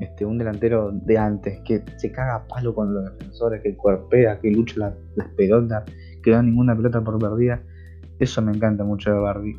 Este, 0.00 0.24
un 0.24 0.38
delantero 0.38 0.92
de 0.92 1.18
antes, 1.18 1.60
que 1.60 1.84
se 1.96 2.10
caga 2.10 2.36
a 2.36 2.46
palo 2.46 2.74
con 2.74 2.94
los 2.94 3.04
defensores, 3.04 3.62
que 3.62 3.76
cuerpea, 3.76 4.40
que 4.40 4.50
lucha 4.50 4.94
las 5.14 5.28
pelotas, 5.36 5.84
que 6.22 6.30
da 6.30 6.42
ninguna 6.42 6.74
pelota 6.74 7.02
por 7.02 7.18
perdida. 7.18 7.62
Eso 8.18 8.40
me 8.40 8.52
encanta 8.52 8.82
mucho 8.82 9.12
de 9.12 9.18
Bardi. 9.18 9.56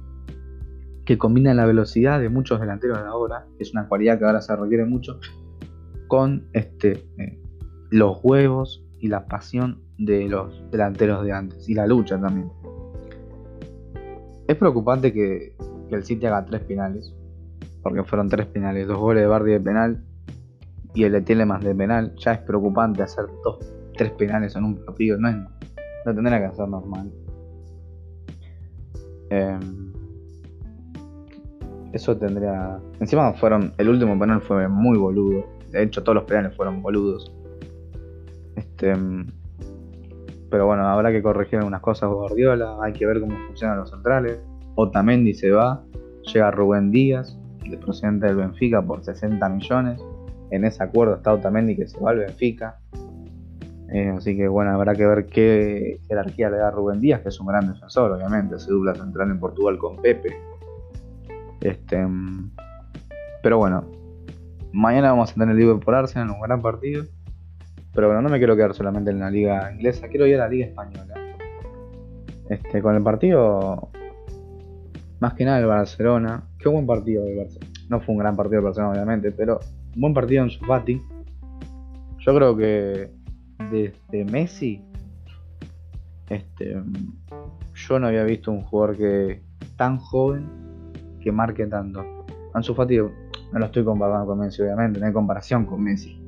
Que 1.06 1.18
combina 1.18 1.54
la 1.54 1.66
velocidad 1.66 2.20
de 2.20 2.30
muchos 2.30 2.60
delanteros 2.60 3.00
de 3.00 3.08
ahora, 3.08 3.46
que 3.58 3.64
es 3.64 3.72
una 3.72 3.88
cualidad 3.88 4.18
que 4.18 4.26
ahora 4.26 4.42
se 4.42 4.56
requiere 4.56 4.86
mucho, 4.86 5.20
con 6.08 6.48
este, 6.54 7.06
eh, 7.18 7.40
los 7.92 8.20
huevos 8.24 8.84
y 9.00 9.10
la 9.10 9.26
pasión 9.26 9.82
de 9.98 10.28
los 10.28 10.64
delanteros 10.72 11.24
de 11.24 11.34
antes. 11.34 11.70
Y 11.70 11.76
la 11.76 11.86
lucha 11.86 12.20
también. 12.20 12.50
Es 14.52 14.58
preocupante 14.58 15.14
que, 15.14 15.56
el 15.92 16.04
City 16.04 16.26
haga 16.26 16.44
tres 16.44 16.62
penales, 16.64 17.16
porque 17.82 18.04
fueron 18.04 18.28
tres 18.28 18.48
penales, 18.48 18.86
dos 18.86 18.98
goles 18.98 19.24
de 19.24 19.28
Bardi 19.28 19.54
de 19.54 19.62
penal 19.62 20.04
y 20.94 21.06
el 21.06 21.24
de 21.24 21.46
más 21.46 21.64
de 21.64 21.74
penal. 21.74 22.14
Ya 22.18 22.34
es 22.34 22.40
preocupante 22.40 23.02
hacer 23.02 23.28
tres 23.96 24.12
penales 24.12 24.54
en 24.58 24.66
un 24.66 24.76
partido, 24.84 25.18
no, 25.18 25.30
es, 25.30 25.38
no 26.06 26.14
tendría 26.14 26.40
que 26.40 26.46
hacer 26.48 26.68
normal. 26.68 27.10
Em, 29.30 29.94
eso 31.94 32.18
tendría. 32.18 32.78
Encima 33.00 33.32
fueron. 33.32 33.72
El 33.78 33.88
último 33.88 34.20
penal 34.20 34.42
fue 34.42 34.68
muy 34.68 34.98
boludo. 34.98 35.46
De 35.72 35.82
hecho, 35.82 36.04
todos 36.04 36.16
los 36.16 36.26
penales 36.26 36.58
fueron 36.58 36.82
boludos. 36.82 37.32
Este. 38.58 38.94
Pero 40.52 40.68
bueno, 40.68 40.86
habrá 40.88 41.12
que 41.12 41.24
corregir 41.24 41.60
algunas 41.60 41.82
cosas 41.82 42.10
Guardiola, 42.10 42.78
hay 42.82 42.94
que 42.94 43.06
ver 43.08 43.20
cómo 43.20 43.36
funcionan 43.48 43.78
los 43.78 43.90
centrales. 43.90 44.46
Otamendi 44.76 45.34
se 45.34 45.50
va, 45.52 45.84
llega 46.32 46.52
Rubén 46.52 46.92
Díaz, 46.92 47.38
el 47.64 47.80
presidente 47.80 48.28
del 48.28 48.36
Benfica, 48.36 48.82
por 48.82 49.04
60 49.04 49.50
millones. 49.50 50.00
En 50.52 50.66
ese 50.66 50.84
acuerdo 50.84 51.16
está 51.16 51.34
Otamendi 51.34 51.76
que 51.76 51.88
se 51.88 52.00
va 52.00 52.12
al 52.12 52.20
Benfica. 52.20 52.78
Eh, 53.94 54.14
así 54.16 54.38
que 54.38 54.48
bueno, 54.48 54.72
habrá 54.72 54.94
que 54.94 55.06
ver 55.06 55.26
qué 55.26 56.00
jerarquía 56.08 56.50
le 56.50 56.58
da 56.58 56.70
Rubén 56.70 57.00
Díaz, 57.00 57.22
que 57.22 57.30
es 57.30 57.40
un 57.40 57.48
gran 57.48 57.72
defensor, 57.74 58.12
obviamente, 58.12 58.60
se 58.60 58.70
dupla 58.70 58.94
central 58.94 59.32
en 59.32 59.40
Portugal 59.40 59.78
con 59.78 59.98
Pepe. 59.98 60.36
Este, 61.62 62.08
pero 63.42 63.58
bueno, 63.58 63.86
Mañana 64.74 65.12
vamos 65.12 65.32
a 65.32 65.34
tener 65.34 65.50
el 65.50 65.58
Liverpool 65.58 65.96
Arsenal, 65.96 66.30
un 66.30 66.42
gran 66.42 66.62
partido. 66.62 67.04
Pero 67.94 68.08
bueno, 68.08 68.22
no 68.22 68.30
me 68.30 68.38
quiero 68.38 68.56
quedar 68.56 68.74
solamente 68.74 69.12
en 69.12 69.20
la 69.20 69.30
liga 69.30 69.72
inglesa, 69.74 70.08
quiero 70.08 70.26
ir 70.26 70.36
a 70.36 70.40
la 70.40 70.50
liga 70.50 70.68
española. 70.68 71.14
Este, 72.50 72.82
con 72.82 72.96
el 72.96 73.04
partido, 73.04 73.90
más 75.20 75.34
que 75.34 75.46
nada 75.46 75.60
el 75.60 75.66
Barcelona. 75.66 76.44
Qué 76.58 76.70
buen 76.70 76.86
partido 76.86 77.26
el 77.26 77.38
Barcelona. 77.38 77.72
No 77.90 78.00
fue 78.02 78.14
un 78.14 78.20
gran 78.20 78.36
partido 78.36 78.60
el 78.60 78.66
Barcelona, 78.66 78.94
obviamente, 78.94 79.32
pero 79.32 79.60
un 79.96 80.02
buen 80.02 80.14
partido 80.14 80.44
en 80.44 80.50
su. 80.50 80.66
Yo 82.20 82.36
creo 82.36 82.56
que 82.56 83.12
desde 83.72 84.26
Messi, 84.26 84.84
este, 86.30 86.82
yo 87.74 88.00
no 88.00 88.08
había 88.08 88.24
visto 88.24 88.52
un 88.52 88.62
jugador 88.62 88.98
que 88.98 89.42
tan 89.76 89.98
joven 89.98 90.46
que 91.20 91.32
marque 91.32 91.66
tanto. 91.68 92.04
Ansu 92.54 92.74
Fati 92.74 92.98
no 92.98 93.60
lo 93.60 93.66
estoy 93.66 93.84
comparando 93.84 94.28
con 94.28 94.40
Messi, 94.40 94.62
obviamente, 94.62 95.00
no 95.00 95.06
hay 95.08 95.14
comparación 95.14 95.66
con 95.66 95.84
Messi. 95.84 96.24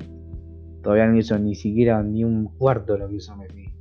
Todavía 0.84 1.08
no 1.08 1.18
hizo 1.18 1.40
ni 1.40 1.56
siquiera 1.56 2.04
ni 2.04 2.26
un 2.26 2.46
cuarto 2.58 2.98
lo 2.98 3.08
que 3.08 3.16
hizo 3.16 3.36
Messi. 3.38 3.74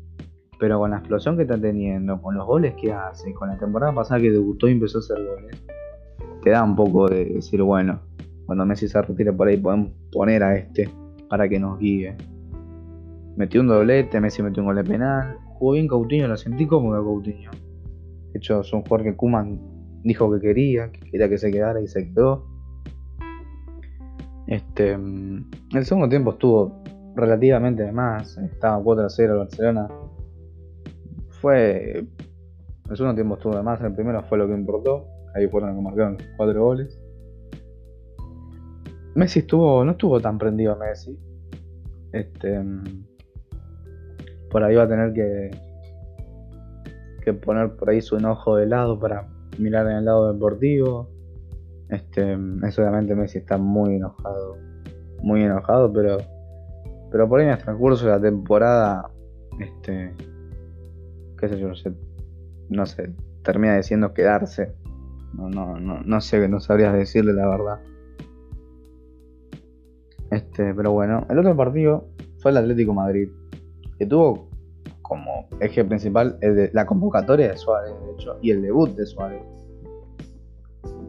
Pero 0.58 0.78
con 0.78 0.92
la 0.92 0.98
explosión 0.98 1.36
que 1.36 1.42
está 1.42 1.60
teniendo, 1.60 2.22
con 2.22 2.36
los 2.36 2.46
goles 2.46 2.74
que 2.80 2.92
hace, 2.92 3.34
con 3.34 3.48
la 3.48 3.58
temporada 3.58 3.92
pasada 3.92 4.20
que 4.20 4.30
debutó 4.30 4.68
y 4.68 4.72
empezó 4.72 4.98
a 4.98 5.00
hacer 5.00 5.18
goles, 5.18 5.60
te 6.42 6.50
da 6.50 6.62
un 6.62 6.76
poco 6.76 7.08
de 7.08 7.24
decir, 7.24 7.60
bueno, 7.60 8.00
cuando 8.46 8.64
Messi 8.64 8.86
se 8.86 9.02
retire 9.02 9.32
por 9.32 9.48
ahí 9.48 9.56
podemos 9.56 9.90
poner 10.12 10.44
a 10.44 10.56
este 10.56 10.88
para 11.28 11.48
que 11.48 11.58
nos 11.58 11.80
guíe. 11.80 12.16
Metió 13.36 13.60
un 13.60 13.66
doblete, 13.66 14.20
Messi 14.20 14.42
metió 14.42 14.62
un 14.62 14.68
gol 14.68 14.76
de 14.76 14.84
penal, 14.84 15.38
jugó 15.58 15.72
bien 15.72 15.88
Coutinho, 15.88 16.28
lo 16.28 16.36
sentí 16.36 16.66
cómodo 16.66 17.02
Coutinho. 17.02 17.50
De 18.32 18.38
hecho, 18.38 18.60
es 18.60 18.72
un 18.72 18.82
jugador 18.82 19.04
que 19.04 19.16
Kuman 19.16 19.58
dijo 20.04 20.32
que 20.32 20.40
quería, 20.40 20.92
que 20.92 21.00
quería 21.10 21.28
que 21.28 21.38
se 21.38 21.50
quedara 21.50 21.80
y 21.80 21.88
se 21.88 22.12
quedó. 22.12 22.46
Este, 24.46 24.96
mm, 24.96 25.50
el 25.74 25.84
segundo 25.84 26.08
tiempo 26.08 26.32
estuvo 26.32 26.82
relativamente 27.14 27.82
de 27.82 27.92
más, 27.92 28.38
estaba 28.38 28.82
4 28.82 29.04
a 29.04 29.08
0 29.08 29.32
el 29.32 29.38
Barcelona. 29.38 29.88
Fue. 31.40 32.06
El 32.90 32.96
segundo 32.96 33.14
tiempo 33.14 33.34
estuvo 33.34 33.56
de 33.56 33.62
más, 33.62 33.80
el 33.80 33.94
primero 33.94 34.22
fue 34.24 34.38
lo 34.38 34.46
que 34.46 34.54
importó. 34.54 35.06
Ahí 35.34 35.48
fueron 35.48 35.70
los 35.70 35.78
que 35.78 35.82
marcaron 35.82 36.18
4 36.36 36.64
goles. 36.64 37.00
Messi 39.14 39.40
estuvo. 39.40 39.84
no 39.84 39.92
estuvo 39.92 40.20
tan 40.20 40.38
prendido 40.38 40.76
Messi. 40.76 41.18
Este. 42.12 42.62
Por 44.50 44.62
ahí 44.62 44.74
va 44.74 44.84
a 44.84 44.88
tener 44.88 45.12
que. 45.12 45.50
que 47.22 47.32
poner 47.32 47.76
por 47.76 47.90
ahí 47.90 48.00
su 48.00 48.16
enojo 48.16 48.56
de 48.56 48.66
lado 48.66 48.98
para 48.98 49.28
mirar 49.58 49.86
en 49.86 49.98
el 49.98 50.04
lado 50.04 50.32
deportivo. 50.32 51.08
Este, 51.88 52.38
es 52.66 52.78
obviamente 52.78 53.14
Messi 53.14 53.38
está 53.38 53.58
muy 53.58 53.96
enojado, 53.96 54.56
muy 55.20 55.42
enojado, 55.42 55.92
pero, 55.92 56.16
pero 57.12 57.28
por 57.28 57.40
ahí 57.40 57.46
en 57.46 57.52
el 57.52 57.58
transcurso 57.58 58.06
de 58.06 58.12
la 58.12 58.20
temporada, 58.20 59.10
este, 59.60 60.14
qué 61.38 61.48
sé 61.48 61.58
yo, 61.58 61.68
no 62.70 62.86
sé, 62.86 63.14
termina 63.44 63.76
diciendo 63.76 64.14
quedarse. 64.14 64.74
No, 65.34 65.48
no, 65.48 65.78
no, 65.78 66.00
no 66.02 66.20
sé, 66.20 66.48
no 66.48 66.60
sabrías 66.60 66.94
decirle 66.94 67.34
la 67.34 67.48
verdad. 67.48 67.80
Este, 70.30 70.74
pero 70.74 70.92
bueno, 70.92 71.26
el 71.28 71.38
otro 71.38 71.54
partido 71.54 72.08
fue 72.38 72.50
el 72.50 72.56
Atlético 72.56 72.94
Madrid, 72.94 73.28
que 73.98 74.06
tuvo 74.06 74.48
como 75.02 75.46
eje 75.60 75.84
principal 75.84 76.38
la 76.72 76.86
convocatoria 76.86 77.48
de 77.48 77.56
Suárez, 77.58 77.92
de 78.06 78.12
hecho, 78.12 78.38
y 78.40 78.50
el 78.50 78.62
debut 78.62 78.90
de 78.96 79.04
Suárez. 79.04 79.42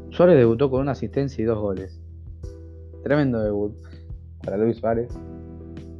Suárez 0.10 0.38
debutó 0.38 0.70
con 0.70 0.82
una 0.82 0.92
asistencia 0.92 1.42
y 1.42 1.46
dos 1.46 1.60
goles. 1.60 2.02
Tremendo 3.04 3.42
debut 3.42 3.74
para 4.44 4.58
Luis 4.58 4.78
Suárez, 4.78 5.18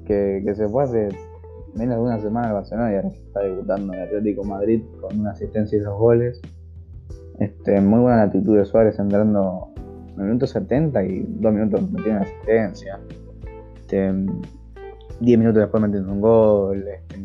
que, 0.06 0.44
se 0.56 0.68
fue 0.68 0.84
hace 0.84 1.10
menos 1.74 1.98
de 1.98 2.02
una 2.02 2.20
semana 2.20 2.48
al 2.48 2.54
Barcelona 2.54 2.92
y 2.92 2.96
ahora 2.96 3.08
está 3.10 3.42
debutando 3.42 3.94
en 3.94 4.02
Atlético 4.02 4.44
Madrid 4.44 4.84
con 5.02 5.20
una 5.20 5.32
asistencia 5.32 5.78
y 5.78 5.82
dos 5.82 5.98
goles. 5.98 6.42
Este, 7.40 7.82
muy 7.82 8.00
buena 8.00 8.24
actitud 8.24 8.58
de 8.58 8.66
Suárez 8.66 9.00
entrando 9.00 9.70
en 9.78 10.20
el 10.20 10.26
minuto 10.26 10.46
70 10.46 11.04
y 11.04 11.26
dos 11.28 11.54
minutos 11.54 11.92
metiendo 11.92 12.22
asistencia. 12.22 13.00
Este, 13.76 14.14
diez 15.20 15.40
minutos 15.40 15.62
después 15.62 15.82
metiendo 15.82 16.12
un 16.12 16.22
gol. 16.22 16.86
Este, 16.88 17.18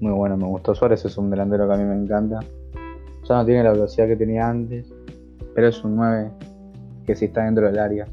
muy 0.00 0.12
bueno, 0.12 0.36
me 0.36 0.46
gustó 0.46 0.74
Suárez, 0.74 1.04
es 1.04 1.16
un 1.18 1.30
delantero 1.30 1.66
que 1.68 1.74
a 1.74 1.76
mí 1.76 1.84
me 1.84 1.96
encanta. 1.96 2.40
Ya 3.28 3.36
no 3.36 3.44
tiene 3.44 3.62
la 3.62 3.72
velocidad 3.72 4.06
que 4.06 4.16
tenía 4.16 4.48
antes, 4.48 4.92
pero 5.54 5.68
es 5.68 5.82
un 5.84 5.96
9 5.96 6.30
que 7.06 7.14
si 7.14 7.26
está 7.26 7.44
dentro 7.44 7.66
del 7.66 7.78
área, 7.78 8.06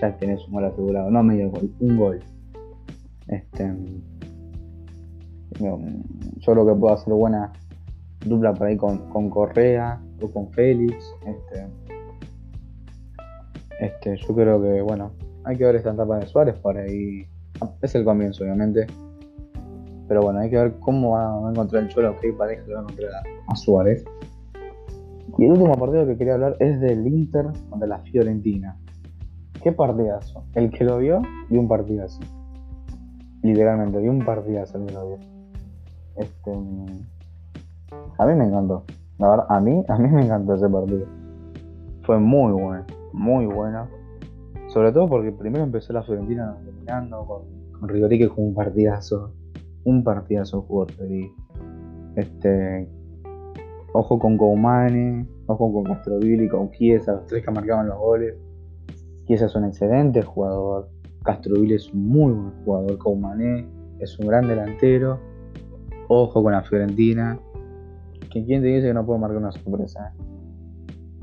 ya 0.00 0.16
tenés 0.16 0.46
un 0.46 0.54
gol 0.54 0.64
asegurado. 0.64 1.10
No 1.10 1.22
medio 1.22 1.50
gol, 1.50 1.70
un 1.80 1.96
gol. 1.96 2.20
Este, 3.28 3.74
yo 5.58 5.78
creo 6.44 6.66
que 6.66 6.74
puedo 6.74 6.94
hacer 6.94 7.12
buena 7.12 7.52
dupla 8.24 8.54
por 8.54 8.66
ahí 8.66 8.76
con, 8.76 9.30
Correa 9.30 10.00
o 10.20 10.30
con 10.30 10.50
Félix. 10.52 11.14
Este, 11.26 11.68
este, 13.80 14.16
yo 14.16 14.34
creo 14.34 14.62
que, 14.62 14.82
bueno, 14.82 15.12
hay 15.44 15.56
que 15.56 15.64
ver 15.64 15.76
esta 15.76 15.92
etapa 15.92 16.18
de 16.18 16.26
Suárez 16.26 16.56
por 16.56 16.76
ahí. 16.76 17.26
Es 17.82 17.94
el 17.94 18.04
comienzo, 18.04 18.44
obviamente. 18.44 18.86
Pero 20.06 20.22
bueno, 20.22 20.40
hay 20.40 20.50
que 20.50 20.56
ver 20.56 20.78
cómo 20.80 21.10
va 21.10 21.48
a 21.48 21.50
encontrar 21.50 21.82
el 21.82 21.88
Cholo, 21.90 22.16
qué 22.20 22.32
pareja 22.32 22.62
le 22.66 22.74
va 22.74 22.80
a 22.80 22.82
encontrar 22.82 23.10
a 23.46 23.56
Suárez. 23.56 24.04
Y 25.36 25.44
el 25.44 25.52
último 25.52 25.74
partido 25.74 26.06
que 26.06 26.16
quería 26.16 26.34
hablar 26.34 26.56
es 26.60 26.80
del 26.80 27.06
Inter 27.06 27.46
contra 27.68 27.86
la 27.86 27.98
Fiorentina. 27.98 28.76
Qué 29.62 29.72
partidazo. 29.72 30.44
El 30.54 30.70
que 30.70 30.84
lo 30.84 30.98
vio, 30.98 31.20
vio 31.50 31.60
un 31.60 31.68
partidazo. 31.68 32.20
Literalmente, 33.42 33.98
vio 33.98 34.10
un 34.10 34.24
partidazo 34.24 34.78
lo 34.78 34.86
vio. 34.86 35.18
Este, 36.16 36.52
a 38.18 38.26
mí 38.26 38.34
me 38.34 38.44
encantó. 38.44 38.84
La 39.18 39.30
verdad, 39.30 39.46
a 39.48 39.60
mí, 39.60 39.84
a 39.88 39.98
mí 39.98 40.08
me 40.08 40.24
encantó 40.24 40.54
ese 40.54 40.68
partido. 40.68 41.06
Fue 42.02 42.18
muy 42.18 42.52
bueno, 42.52 42.84
muy 43.12 43.46
bueno. 43.46 43.88
Sobre 44.68 44.92
todo 44.92 45.08
porque 45.08 45.32
primero 45.32 45.64
empezó 45.64 45.92
la 45.92 46.02
Fiorentina 46.02 46.56
dominando 46.64 47.24
con, 47.26 47.42
con 47.78 47.88
Rigori 47.88 48.18
que 48.18 48.26
jugó 48.26 48.48
un 48.48 48.54
partidazo. 48.54 49.32
Un 49.84 50.04
partidazo 50.04 50.62
jugó 50.62 50.86
Este, 52.16 52.88
Ojo 53.92 54.18
con 54.18 54.36
Goumane, 54.36 55.26
ojo 55.46 55.72
con 55.72 55.84
Castroville 55.84 56.44
y 56.44 56.48
con 56.48 56.70
Chiesa, 56.70 57.14
los 57.14 57.26
tres 57.26 57.44
que 57.44 57.50
marcaban 57.50 57.88
los 57.88 57.98
goles. 57.98 58.34
Chiesa 59.26 59.46
es 59.46 59.54
un 59.54 59.64
excelente 59.64 60.22
jugador, 60.22 60.88
Castroville 61.28 61.74
es 61.74 61.92
un 61.92 62.08
muy 62.08 62.32
buen 62.32 62.64
jugador, 62.64 62.96
Coumane 62.96 63.68
es 63.98 64.18
un 64.18 64.28
gran 64.28 64.48
delantero. 64.48 65.20
Ojo 66.08 66.42
con 66.42 66.52
la 66.52 66.62
Fiorentina. 66.62 67.38
¿Quién 68.30 68.62
te 68.62 68.68
dice 68.68 68.86
que 68.86 68.94
no 68.94 69.04
puede 69.04 69.20
marcar 69.20 69.36
una 69.36 69.52
sorpresa? 69.52 70.14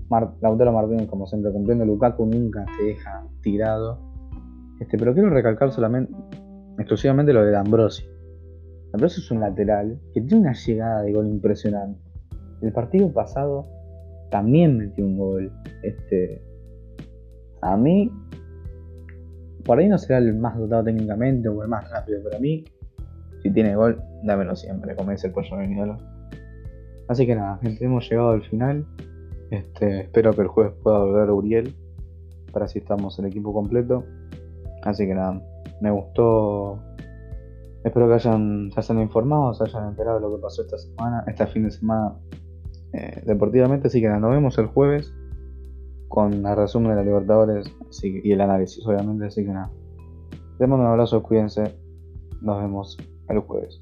Mar 0.09 0.35
Lautaro 0.41 0.71
Martínez, 0.71 1.07
como 1.07 1.25
siempre, 1.25 1.51
cumpliendo 1.51 1.85
Lukaku 1.85 2.27
nunca 2.27 2.67
te 2.77 2.83
deja 2.83 3.25
tirado. 3.41 3.97
Este, 4.79 4.95
pero 4.95 5.15
quiero 5.15 5.31
recalcar 5.31 5.71
solamente, 5.71 6.13
exclusivamente 6.77 7.33
lo 7.33 7.43
de 7.43 7.49
D'Ambrosio. 7.49 8.07
D'Ambrosio 8.91 9.23
es 9.23 9.31
un 9.31 9.39
lateral 9.39 9.99
que 10.13 10.21
tiene 10.21 10.43
una 10.43 10.53
llegada 10.53 11.01
de 11.01 11.13
gol 11.13 11.25
impresionante. 11.25 11.99
El 12.61 12.71
partido 12.73 13.11
pasado 13.11 13.65
también 14.29 14.77
metió 14.77 15.03
un 15.03 15.17
gol. 15.17 15.51
Este, 15.81 16.43
a 17.61 17.75
mí, 17.75 18.11
por 19.65 19.79
ahí 19.79 19.87
no 19.87 19.97
será 19.97 20.19
el 20.19 20.35
más 20.35 20.57
dotado 20.57 20.83
técnicamente 20.83 21.49
o 21.49 21.61
el 21.63 21.67
más 21.67 21.89
rápido, 21.89 22.19
pero 22.23 22.37
a 22.37 22.39
mí, 22.39 22.63
si 23.41 23.51
tiene 23.51 23.75
gol, 23.75 24.01
dámelo 24.23 24.55
siempre, 24.55 24.95
como 24.95 25.11
dice 25.11 25.27
el 25.27 25.33
pollo 25.33 25.57
de 25.57 25.97
Así 27.07 27.25
que 27.25 27.35
nada, 27.35 27.59
hemos 27.63 28.09
llegado 28.09 28.29
al 28.29 28.43
final. 28.43 28.85
Este, 29.51 30.01
espero 30.01 30.33
que 30.33 30.41
el 30.41 30.47
jueves 30.47 30.73
pueda 30.81 30.99
volver 30.99 31.29
Uriel 31.29 31.75
para 32.55 32.65
así 32.65 32.79
estamos 32.79 33.19
el 33.19 33.25
equipo 33.25 33.53
completo. 33.53 34.05
Así 34.83 35.05
que 35.05 35.13
nada, 35.13 35.41
me 35.81 35.91
gustó. 35.91 36.79
Espero 37.83 38.07
que 38.07 38.13
hayan, 38.13 38.71
se 38.71 38.79
hayan 38.79 39.01
informado, 39.01 39.53
se 39.53 39.65
hayan 39.65 39.89
enterado 39.89 40.19
de 40.19 40.21
lo 40.21 40.35
que 40.35 40.41
pasó 40.41 40.61
esta 40.61 40.77
semana, 40.77 41.23
este 41.27 41.45
fin 41.47 41.63
de 41.63 41.71
semana 41.71 42.15
eh, 42.93 43.21
deportivamente. 43.25 43.87
Así 43.87 43.99
que 43.99 44.07
nos 44.07 44.31
vemos 44.31 44.57
el 44.57 44.67
jueves 44.67 45.13
con 46.15 46.41
la 46.41 46.55
resumen 46.55 46.91
de 46.91 46.95
la 46.95 47.03
Libertadores 47.03 47.69
y 48.01 48.31
el 48.31 48.39
análisis, 48.39 48.87
obviamente. 48.87 49.25
Así 49.25 49.43
que 49.43 49.51
nada, 49.51 49.69
mando 50.61 50.77
un 50.77 50.85
abrazo, 50.85 51.21
cuídense. 51.21 51.75
Nos 52.41 52.61
vemos 52.61 52.97
el 53.27 53.39
jueves. 53.39 53.77